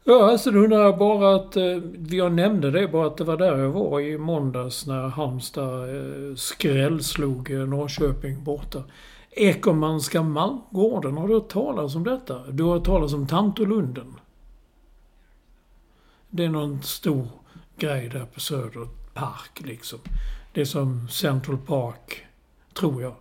[0.04, 1.56] Ja, sen undrar jag bara att...
[1.56, 1.78] Eh,
[2.10, 6.34] jag nämnde det bara att det var där jag var i måndags när Halmstad eh,
[6.36, 8.82] skrällslog Norrköping borta.
[9.38, 12.50] Ekomanska Malmgården, har du hört talas om detta?
[12.50, 14.14] Du har hört talas om Tantolunden?
[16.30, 17.26] Det är någon stor
[17.78, 19.98] grej där på Söder Park liksom.
[20.52, 22.26] Det är som Central Park,
[22.74, 23.14] tror jag.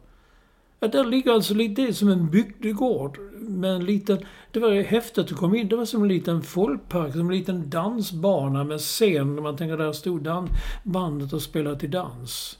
[0.79, 4.25] Ja, där ligger alltså lite, det är som en bygdegård med en liten...
[4.51, 5.67] Det var häftigt att komma in.
[5.67, 9.43] Det var som en liten folkpark, som en liten dansbana med scen.
[9.43, 10.49] Man tänker där stod dan,
[10.83, 12.57] bandet och spelade till dans.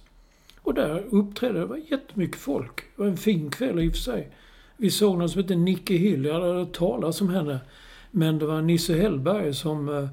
[0.66, 2.76] Och där uppträdde det var jättemycket folk.
[2.76, 4.32] Det var en fin kväll i och för sig.
[4.78, 6.26] Vi såg någon som hette Nicke Hill.
[6.26, 7.60] Jag hade hört talas om henne.
[8.12, 10.08] Men det var Nisse Hellberg som eh,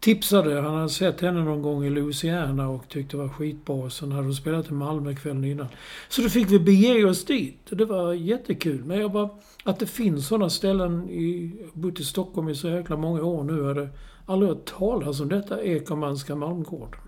[0.00, 0.60] tipsade.
[0.60, 3.90] Han hade sett henne någon gång i Louisiana och tyckte det var skitbra.
[3.90, 5.66] Sen hade hon spelat i Malmö kvällen innan.
[6.08, 7.58] Så då fick vi bege oss dit.
[7.70, 8.84] Det var jättekul.
[8.84, 9.30] Men jag bara...
[9.64, 11.56] Att det finns sådana ställen i...
[11.60, 13.58] Jag har bott i Stockholm i så jäkla många år nu.
[13.58, 13.88] Jag hade
[14.26, 17.00] aldrig hört talas om detta Ekomanska Malmgården.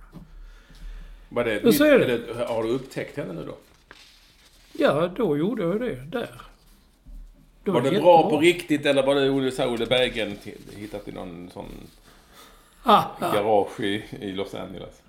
[1.35, 1.85] Var det, det.
[2.05, 3.57] eller har du upptäckt henne nu då?
[4.73, 5.95] Ja, då gjorde jag det.
[5.95, 6.31] Där.
[7.65, 8.03] Det Var det jättebra.
[8.03, 10.37] bra på riktigt eller var det Olle, så Olle Berggren
[10.77, 11.67] hittat i någon sån
[12.83, 13.33] Ah, ah.
[13.35, 15.03] garage i, i Los Angeles?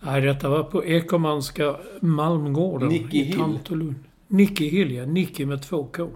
[0.00, 3.32] Nej, detta var på Ekomanska Malmgården Nicky i.
[3.32, 3.94] Tantolund.
[4.26, 5.06] Nicky Hill, ja.
[5.06, 6.08] Nicky med två K.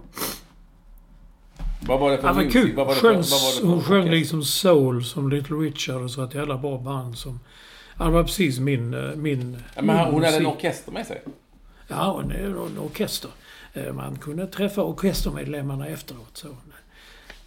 [1.87, 2.51] Vad var det för Ja, musik?
[2.53, 2.75] kul.
[2.75, 5.55] Vad var det för, Sjöng, vad var det för hon sjöng liksom soul som Little
[5.55, 7.39] Richard och så ett jävla bra band som...
[7.97, 8.93] Det var precis min...
[8.93, 11.21] eh, min Ja, men hon hade en orkester med sig?
[11.87, 13.31] Ja, hon är en orkester.
[13.73, 16.37] Eh, Man kunde träffa orkestermedlemmarna efteråt.
[16.37, 16.47] Så.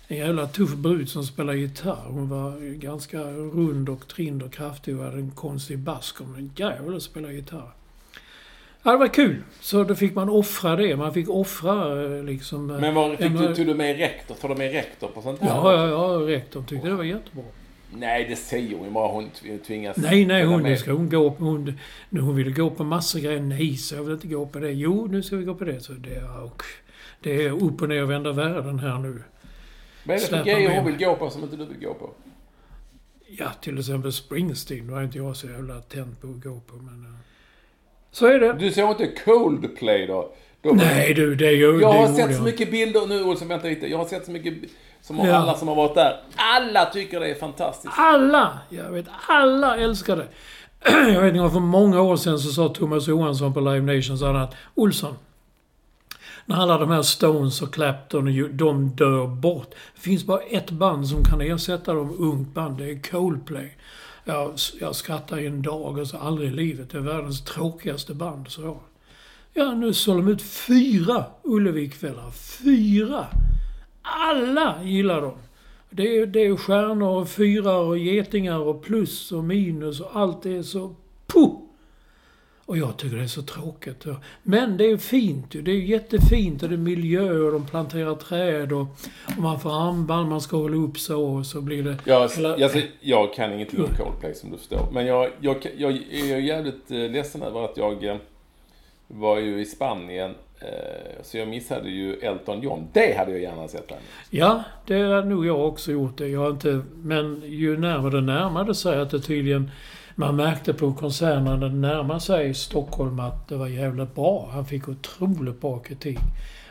[0.09, 2.05] En jävla tuff brud som spelar gitarr.
[2.07, 6.17] Hon var ganska rund och trind och kraftig och hade en konstig bask.
[6.21, 7.71] Men en jävel att spela gitarr.
[8.83, 9.43] Ja, det var kul.
[9.61, 10.97] Så då fick man offra det.
[10.97, 12.67] Man fick offra eh, liksom...
[12.67, 14.35] Men var, fick en- du, tog du med rektor?
[14.35, 15.49] Tar du med rektor på sånt här?
[15.49, 16.27] Ja, ja, ja.
[16.29, 17.45] Rektorn tyckte det var jättebra.
[17.97, 19.09] Nej, det säger hon ju bara.
[19.09, 19.31] Hon
[19.67, 19.97] tvingas...
[19.97, 21.45] Nej, nej, hon, nu ska hon gå på...
[21.45, 21.79] Hon,
[22.09, 23.41] nu hon ville gå på massor grejer.
[23.41, 24.71] Nej, så jag vill inte gå på det.
[24.73, 25.81] Jo, nu ska vi gå på det.
[25.81, 26.63] Så det, är- och,
[27.21, 29.23] det är upp och ner och vända världen här nu.
[30.05, 32.11] Vad är det för grejer hon vill gå på som inte du vill gå på?
[33.27, 37.05] Ja, till exempel Springsteen var inte jag så jävla tänd på att gå på, men...
[37.05, 37.19] eh,
[38.11, 38.53] Så är det.
[38.53, 40.33] Du såg inte Coldplay då?
[40.63, 43.69] då Nej du, det gör Jag det har sett så mycket bilder nu, Olsson, vänta
[43.69, 43.87] lite.
[43.87, 44.55] Jag har sett så mycket...
[45.07, 45.35] Som Ja.
[45.37, 46.21] alla som har varit där.
[46.37, 47.95] Alla tycker det är fantastiskt.
[47.97, 48.59] Alla!
[48.69, 50.27] Jag vet, alla älskar det.
[51.13, 54.27] Jag vet inte, för många år sedan så sa Thomas Johansson på Live Nation så
[54.37, 55.15] att Olsson,
[56.47, 59.71] när alla de här Stones och Clapton de dör bort.
[59.95, 62.79] Det finns bara ett band som kan ersätta dem, ungt band.
[62.79, 63.77] Det är Coldplay.
[64.25, 66.91] Jag, jag skrattar i en dag och så aldrig i livet.
[66.91, 68.77] Det är världens tråkigaste band, så.
[69.53, 72.31] Ja, nu såg de ut fyra Ullevikvällar.
[72.31, 73.27] Fyra!
[74.05, 75.35] Alla gillar dem.
[75.91, 80.47] Det är, det är stjärnor och fyra och getingar och plus och minus och allt
[80.47, 80.95] är så...
[81.27, 81.51] Puh!
[82.67, 84.05] Och jag tycker det är så tråkigt.
[84.43, 85.63] Men det är fint ju.
[85.63, 88.87] Det är jättefint och det är miljö och de planterar träd och,
[89.37, 91.97] och man får armband man ska hålla upp så och så blir det...
[92.05, 94.89] Jag, Hela- jag, jag kan ingenting om Coldplay som du förstår.
[94.93, 98.17] Men jag, jag, jag är jävligt eh, ledsen över att jag eh,
[99.09, 100.35] var ju i Spanien.
[100.65, 102.89] Eh, Så jag missade ju Elton John.
[102.93, 103.99] Det hade jag gärna sett där.
[104.31, 106.29] Ja, det har nog jag också gjort det.
[106.29, 106.83] Jag inte...
[106.97, 109.71] Men ju närmare det närmade sig att det tydligen...
[110.17, 114.49] Man märkte på konserten när det närmade sig Stockholm att det var jävligt bra.
[114.53, 116.19] Han fick otroligt bra kritik.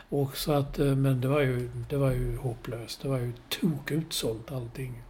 [0.10, 3.02] Och så att, eh, men det var ju, det var ju hopplöst.
[3.02, 5.04] Det var ju tok utsålt allting.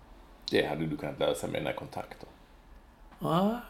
[0.52, 2.30] Det hade du kunnat lösa med dina kontakter.
[3.20, 3.62] Ja,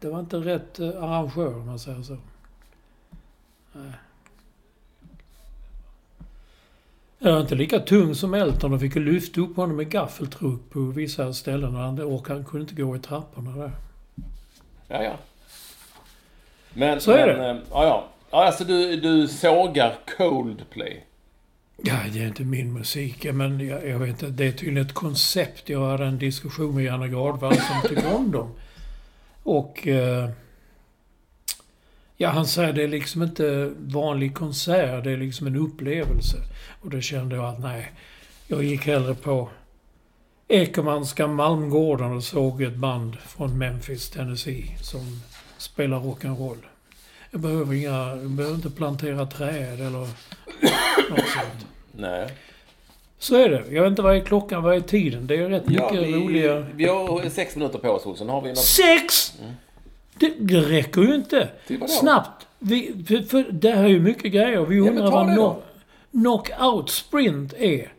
[0.00, 2.16] det var inte rätt eh, arrangör om man säger så.
[3.72, 3.92] Nej.
[7.18, 10.70] Jag var inte lika tung som Elton och fick ju lyfta upp honom med gaffeltruck
[10.70, 11.74] på vissa ställen.
[11.74, 13.72] Han, och han kunde inte gå i trapporna där.
[14.88, 15.12] Ja, ja.
[16.74, 17.50] Men, Så är men, det.
[17.50, 18.04] eh, Ja, ja.
[18.30, 21.04] ja alltså du, du sågar Coldplay.
[21.76, 23.32] Ja, det är inte min musik.
[23.32, 24.26] Men jag, jag vet inte.
[24.26, 25.68] Det är tydligen ett koncept.
[25.68, 28.50] Jag hade en diskussion med Janne Gradvall som tycker om dem.
[29.42, 29.86] Och...
[29.88, 30.28] Eh,
[32.16, 35.04] ja, han säger det är liksom inte vanlig konsert.
[35.04, 36.36] Det är liksom en upplevelse.
[36.82, 37.92] Och då kände jag att nej.
[38.48, 39.48] Jag gick hellre på
[40.48, 45.20] Ekermanska Malmgården och såg ett band från Memphis, Tennessee som
[45.58, 46.58] spelar rock'n'roll.
[47.30, 48.08] Jag behöver inga...
[48.08, 50.08] Jag behöver inte plantera träd eller något
[51.10, 51.66] sånt.
[51.92, 52.28] Nej.
[53.18, 53.64] Så är det.
[53.70, 55.26] Jag vet inte vad är klockan, vad är tiden?
[55.26, 56.66] Det är rätt mycket Ja, vi, roliga...
[56.74, 58.28] vi har sex minuter på oss, Olsson.
[58.28, 58.58] Har vi något?
[58.58, 59.32] Sex!
[60.18, 61.48] Det, det räcker ju inte.
[61.88, 62.46] Snabbt.
[62.58, 64.64] Vi, för, för det här är ju mycket grejer.
[64.64, 65.62] Vi undrar ta vad no,
[66.10, 67.92] knockout sprint är.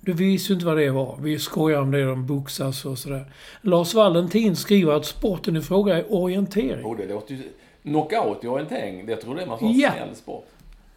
[0.00, 1.18] Du visste ju inte vad det var.
[1.22, 3.24] Vi skojar om det, de boxas och sådär.
[3.62, 6.86] Lars Valentin skriver att sporten i fråga är orientering.
[6.86, 7.42] Oh, det låter ju...
[7.82, 9.92] Knockout i orientering, det tror är någon sorts Ja.
[9.92, 10.46] snäll sport.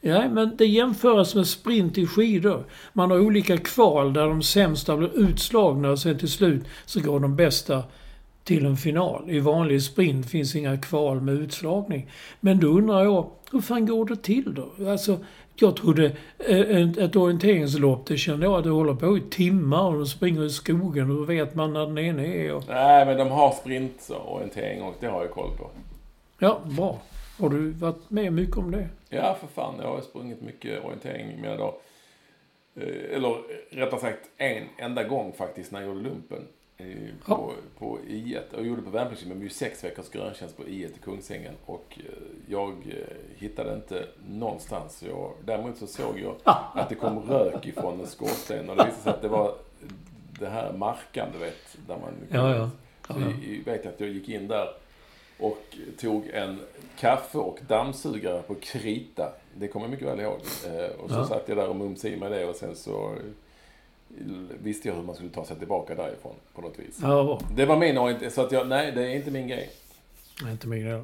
[0.02, 2.64] Ja, men det jämförs med sprint i skidor.
[2.94, 7.20] Man har olika kval där de sämsta blir utslagna och sen till slut så går
[7.20, 7.84] de bästa
[8.44, 9.30] till en final.
[9.30, 12.10] I vanlig sprint finns inga kval med utslagning.
[12.40, 14.90] Men då undrar jag, hur fan går det till då?
[14.90, 15.18] Alltså,
[15.56, 16.06] jag trodde
[16.38, 16.60] eh,
[16.98, 20.50] ett, orienteringslopp, det kände jag att det håller på i timmar och de springer i
[20.50, 22.54] skogen och då vet man när den ena är.
[22.54, 25.70] Och, Nej, men de har sprintorientering och det har jag koll på.
[26.40, 27.00] ja, bra.
[27.40, 28.88] Har du varit med mycket om det?
[29.10, 29.76] Ja, för fan.
[29.82, 31.74] Jag har sprungit mycket orientering i mina dagar.
[32.76, 33.36] Eh, Eller
[33.72, 36.48] rättare sagt en enda gång faktiskt när jag gjorde lumpen.
[36.78, 36.86] eh,
[37.26, 37.52] På, på
[38.34, 38.42] I1.
[38.56, 41.54] Jag gjorde på värnplikten, men var ju sex veckors gröntjänst på I1 i Kungsängen.
[41.66, 42.04] Och eh,
[42.48, 45.04] jag eh, hittade inte någonstans.
[45.08, 46.36] Jag, däremot så såg jag
[46.74, 48.70] att det kom rök ifrån en skorsten.
[48.70, 49.56] Och det visade sig att det var
[50.40, 51.78] det här markan, du vet.
[51.88, 52.70] Där man Ja, ja.
[53.08, 54.68] Så jag, vet att jag gick in där
[55.40, 56.60] och tog en
[57.00, 59.34] kaffe och dammsugare på krita.
[59.58, 60.40] Det kommer jag mycket väl ihåg.
[60.68, 61.26] Eh, och så Ja.
[61.26, 63.16] satt jag där och mumsade i mig det och sen så
[64.64, 67.00] visste jag hur man skulle ta sig tillbaka därifrån på något vis.
[67.02, 67.40] Ja.
[67.56, 69.70] Det var min orientering, så att jag, nej det är inte min grej.
[70.44, 71.02] Nej, inte min grej.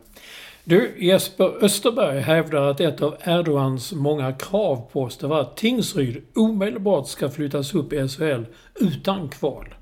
[0.64, 5.57] Du, Jesper Österberg hävdar att ett av Erdogans många krav på oss det var att
[5.57, 8.45] Tingsryd omedelbart ska flyttas upp i SHL
[8.76, 9.76] utan kval.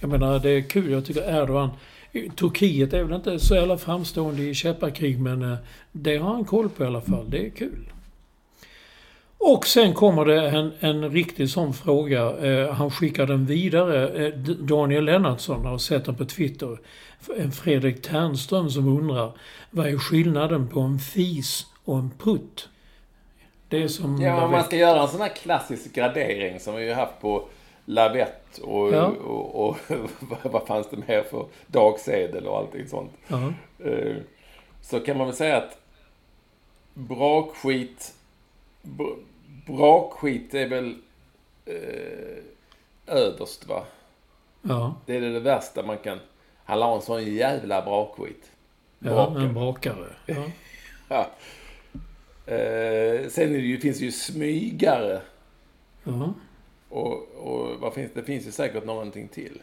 [0.00, 0.90] Jag menar, det är kul.
[0.90, 1.70] Jag tycker Erdogan...
[2.36, 5.58] Turkiet är väl inte så jävla framstående i käpparkrig, men eh,
[5.92, 7.30] det har han koll på i alla fall.
[7.30, 7.92] Det är kul.
[9.46, 12.30] Och sen kommer det en, en riktig sån fråga.
[12.36, 14.26] Eh, han skickar den vidare.
[14.26, 16.78] Eh, Daniel Lennartsson har sett den på Twitter.
[17.36, 19.32] En Fredrik Ternström som undrar.
[19.70, 22.68] Vad är skillnaden på en fis och en prutt?
[23.68, 24.20] Det är som...
[24.22, 27.44] Ja, om man ska göra en sån här klassisk gradering som vi har haft på
[27.84, 29.06] lavett och, Ja.
[29.06, 29.76] och, och
[30.52, 33.10] vad- fanns det mer för dagsedel och allting sånt.
[33.28, 33.52] Ja.
[33.84, 34.16] Eh,
[34.82, 35.78] så kan man väl säga att
[36.94, 38.12] brakskit...
[39.66, 40.96] br- Brakskit är väl
[41.66, 42.44] eh,
[43.06, 43.84] överst va?
[44.62, 46.18] Ja, Det är det värsta man kan...
[46.64, 48.50] Han la en sån jävla brakskit.
[48.98, 50.06] ja en brakare.
[50.26, 50.44] Ja.
[51.08, 51.30] Ja.
[52.46, 55.22] Eh, sen det ju, finns det ju smygare.
[56.04, 56.34] Ja.
[56.88, 59.62] Och, och vad finns, det finns ju säkert någonting till.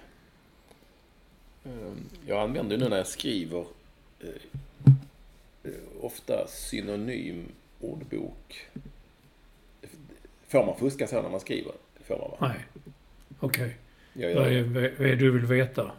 [1.65, 1.93] Eh,
[2.27, 3.65] Jag använder ju nu när jag skriver
[4.19, 4.27] eh,
[5.63, 5.71] eh,
[6.01, 7.45] ofta synonym
[7.79, 8.67] ordbok.
[10.51, 11.71] Får man fuska så när man skriver?
[11.97, 12.37] Det får man va?
[12.39, 12.87] Nej.
[13.39, 13.75] Okej.
[14.13, 15.15] Jag Vad är, det.
[15.15, 15.91] du vill veta?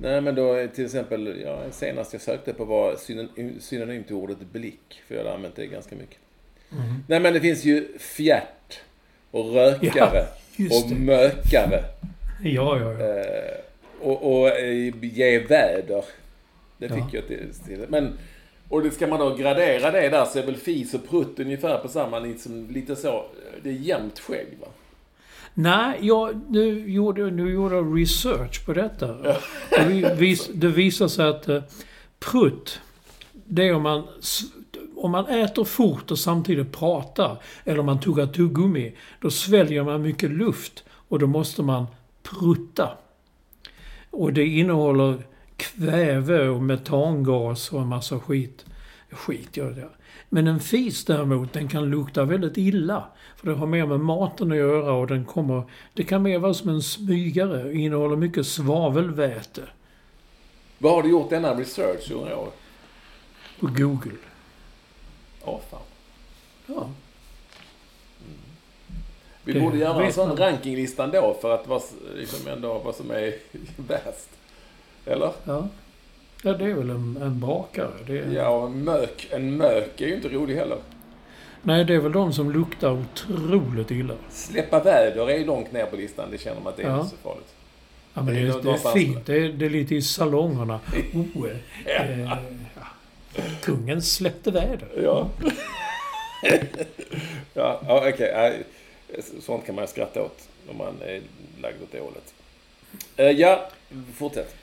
[0.00, 4.38] Nej men då till exempel, ja, senast jag sökte på var synonym, synonym till ordet
[4.52, 5.02] blick.
[5.08, 6.16] För jag har använt det ganska mycket.
[6.72, 7.04] Mm.
[7.08, 8.80] Nej men det finns ju fjärt
[9.30, 10.24] och rökare
[10.56, 10.96] just och det.
[11.00, 11.84] mökare.
[12.42, 13.06] Ja, ja, ja.
[13.20, 13.54] Eh,
[14.00, 16.04] och, och eh, ge väder.
[16.78, 17.08] Det fick Ja.
[17.12, 17.84] jag till, till.
[17.88, 18.18] Men,
[18.68, 21.78] och det ska man då gradera det där så är väl fis och prutt ungefär
[21.78, 23.24] på samma, liksom, lite så.
[23.62, 24.66] Det är jämnt skägg va?
[25.54, 29.16] Nej, jag, nu, gjorde, nu gjorde jag research på detta.
[29.70, 31.62] Det, vis, det visar sig att eh,
[32.18, 32.80] prutt,
[33.32, 34.02] det är om man,
[34.96, 40.02] om man äter fort och samtidigt pratar, eller om man tuggar tuggummi, då sväljer man
[40.02, 41.86] mycket luft och då måste man
[42.22, 42.90] prutta.
[44.10, 45.18] Och det innehåller
[45.56, 48.64] kväve och metangas och en massa skit.
[49.10, 49.88] Skit gör det.
[50.28, 53.04] Men en fis däremot, den kan lukta väldigt illa.
[53.36, 55.62] För det har mer med maten att göra och den kommer...
[55.94, 57.74] Det kan mer vara som en smygare.
[57.74, 59.62] Innehåller mycket svavelväte.
[60.78, 62.48] Vad har du gjort denna research undrar jag?
[63.60, 64.18] På Google.
[65.44, 65.80] Åh fan.
[66.66, 66.88] Ja.
[69.44, 71.82] Vi Det borde göra en sån rankinglista ändå för att vara,
[72.16, 73.34] liksom ändå vad som är
[73.76, 74.35] bäst.
[75.06, 75.32] Eller?
[75.44, 75.68] Ja.
[76.42, 77.90] Ja, det är väl en, en brakare.
[78.06, 79.28] Det är, Ja, och mök.
[79.30, 80.78] En mök är ju inte rolig heller.
[81.62, 84.14] Nej, det är väl de som luktar otroligt illa.
[84.30, 86.28] Släppa väder är ju långt ner på listan.
[86.30, 86.96] Det känner man att det är Ja.
[87.00, 87.54] inte så farligt.
[88.14, 89.26] Ja, men Det det, är det är fint.
[89.26, 90.80] Det är, det är lite i salongerna.
[91.14, 91.48] Oh,
[91.86, 92.38] eh, eh, ja.
[93.62, 94.88] Kungen släppte väder.
[95.02, 95.28] Ja.
[97.54, 97.80] ja,
[98.12, 98.32] okej.
[98.34, 98.62] nej.
[99.40, 101.20] Sånt kan man skratta åt om man är
[101.62, 102.34] lagd åt det hållet.
[103.16, 103.68] Eh, ja,
[104.14, 104.54] fortsätt.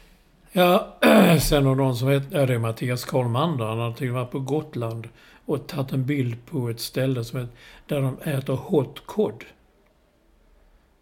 [0.55, 0.97] Ja,
[1.41, 4.21] sen har de som heter, ja det är Mattias Karlmander, han har till och med
[4.21, 5.09] varit på Gotland
[5.45, 7.53] och tagit en bild på ett ställe som heter,
[7.87, 9.43] där de äter hot cod.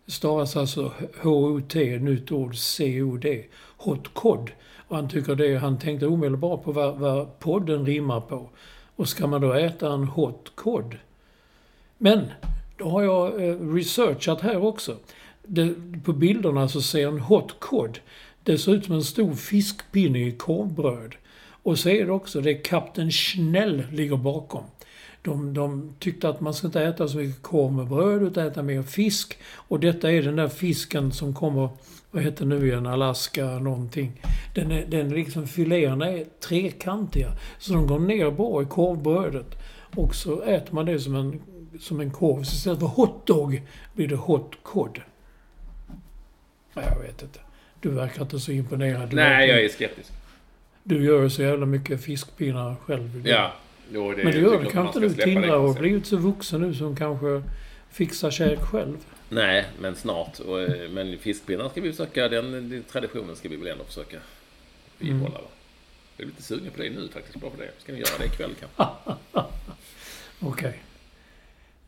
[0.06, 3.46] Det stavas alltså H-O-T, nytt ord, C-O-D.
[3.78, 4.52] Hot cod.
[4.88, 8.50] Och han tycker det, han tänkte omedelbart på vad, vad podden rimmar på.
[8.96, 10.98] Och ska man då äta en hot cod?
[11.98, 12.32] Men,
[12.78, 14.96] då har jag eh, researchat här också.
[15.44, 15.76] Det,
[16.06, 18.00] på bilderna så ser en hot cod,
[18.44, 21.16] det ser ut som en stor fiskpinne i korvbröd.
[21.64, 24.64] Och så är det också, det är Kapten Schnell ligger bakom.
[25.22, 28.64] De, de tyckte att man ska inte äta så mycket korv med bröd utan äta
[28.64, 29.38] mer fisk.
[29.56, 31.70] Och detta är den där fisken som kommer,
[32.12, 34.22] vad heter nu igen, Alaska någonting.
[34.56, 37.32] Den, är, den liksom filéerna är trekantiga.
[37.60, 39.58] Så de går ner bra i korvbrödet.
[39.96, 41.42] Och så äter man det som en,
[41.80, 42.44] som en korv.
[42.44, 43.62] Så istället för hotdog
[43.94, 45.02] blir det hot cod.
[46.74, 47.40] Jag vet inte.
[47.82, 49.10] Du verkar inte så imponerad.
[49.10, 50.12] Du Nej, verkar- jag är skeptisk.
[50.84, 53.28] Du gör ju så jävla mycket fiskpinnar själv.
[53.28, 53.54] Ja.
[53.94, 54.70] Jo, det, Men är gör det.
[54.70, 55.82] Kan man inte ska du släppa det Tindra och konceptet.
[55.82, 57.44] blivit så vuxen nu som kanske
[57.92, 58.98] fixar käk själv?
[59.30, 60.40] Nej, men snart.
[60.40, 64.18] Och, eh, men fiskpinnar ska vi försöka, den, den traditionen ska vi väl ändå försöka
[65.00, 65.38] bibehålla.
[65.38, 65.50] Mm.
[66.18, 67.70] Jag är lite sugen på det nu faktiskt, bara för det.
[67.78, 68.94] Ska vi göra det ikväll kanske?
[70.40, 70.80] Okej.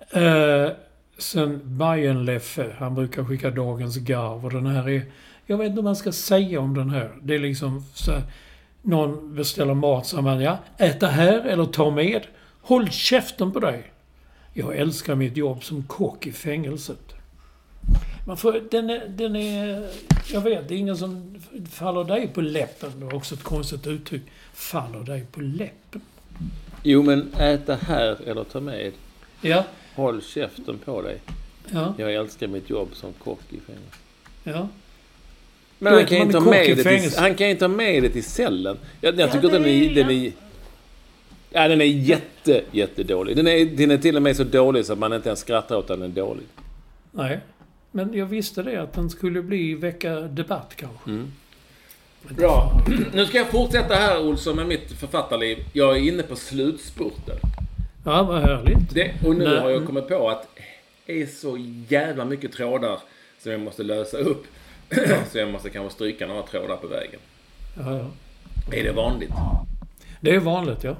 [0.09, 0.71] Eh,
[1.17, 5.01] sen Bajen-Leffe, han brukar skicka dagens garv och den här är...
[5.45, 7.11] Jag vet inte vad man ska säga om den här.
[7.21, 8.23] Det är liksom så här,
[8.81, 12.21] Någon beställer mat så man ja, äta här eller ta med.
[12.61, 13.83] Håll käften på dig.
[14.53, 17.13] Jag älskar mitt jobb som kock i fängelset.
[18.27, 19.89] Man får, den, är, den är...
[20.33, 21.35] Jag vet, det är ingen som
[21.71, 22.91] faller dig på läppen.
[22.99, 24.21] Det var också ett konstigt uttryck.
[24.53, 26.01] Faller dig på läppen.
[26.83, 28.91] Jo, men äta här eller ta med.
[29.41, 29.63] Ja,
[29.95, 31.19] Håll käften på dig.
[31.71, 33.97] ja, Jag älskar mitt jobb som kock i fängelse.
[34.43, 34.67] ja.
[35.83, 38.09] Men han vet, kan, är kock med det till, han kan ju ta med det
[38.09, 38.77] till cellen.
[39.01, 40.31] Jag, jag Ja, tycker att den är- den är...
[41.49, 43.35] Ja, den är jätte, jättedålig.
[43.35, 45.75] Den är, den är till och med så dålig så att man inte ens skrattar
[45.77, 46.43] åt att den är dålig.
[47.11, 47.39] Nej.
[47.91, 51.09] Men jag visste det, att den skulle bli väcka debatt kanske.
[51.09, 51.31] Mm.
[52.29, 52.71] Bra.
[53.13, 55.57] Nu ska jag fortsätta här, Olsson, med mitt författarliv.
[55.73, 57.35] Jag är inne på slutspurten.
[58.05, 58.93] Ja, vad härligt.
[58.93, 59.59] Det, och nu Nej.
[59.59, 60.47] har jag kommit på att
[61.05, 61.57] det är så
[61.89, 62.99] jävla mycket trådar
[63.43, 64.45] som jag måste lösa upp.
[65.31, 67.19] Så jag måste kanske stryka några trådar på vägen.
[67.77, 68.07] Ja, ja.
[68.77, 69.31] Är det vanligt?
[70.21, 70.95] Det är vanligt, ja.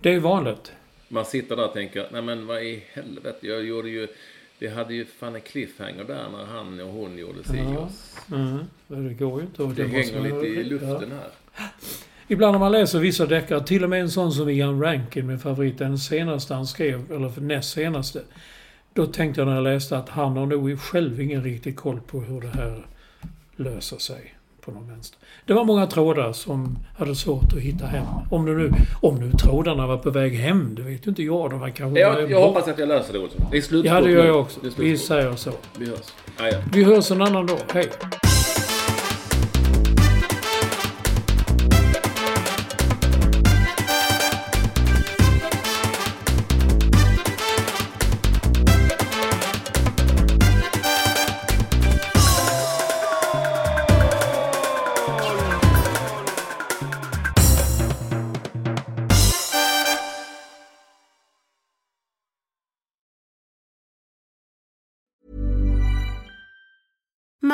[0.00, 0.72] Det är vanligt.
[1.08, 4.08] Man sitter där och tänker, nej men vad i helvete, jag gjorde ju...
[4.58, 7.88] Vi hade ju fan en cliffhanger där när han och hon gjorde si Ja.
[8.36, 8.58] Mm.
[8.86, 9.62] Det går ju inte.
[9.62, 11.30] Det måste hänger lite i luften här.
[12.28, 15.38] Ibland när man läser vissa deckare, till och med en sån som Ian Rankin, min
[15.38, 18.22] favorit, den senaste han skrev, eller näst senaste.
[18.96, 22.20] Då tänkte jag när jag läste att han har nog själv ingen riktig koll på
[22.20, 22.86] hur det här
[23.56, 25.18] löser sig på någon vänster.
[25.46, 28.04] Det var många trådar som hade svårt att hitta hem.
[28.30, 28.72] Om nu,
[29.02, 31.50] om nu trådarna var på väg hem, det vet ju inte jag.
[31.50, 33.46] De var kanske Jag, jag hoppas att jag löser det Olsson.
[33.50, 34.60] Det är slutspurt Ja, det gör jag också.
[34.78, 35.50] Vi säger så.
[35.78, 36.12] Vi hörs.
[36.38, 36.58] Ah, ja.
[36.72, 37.58] Vi hörs en annan dag.
[37.74, 37.90] Hej!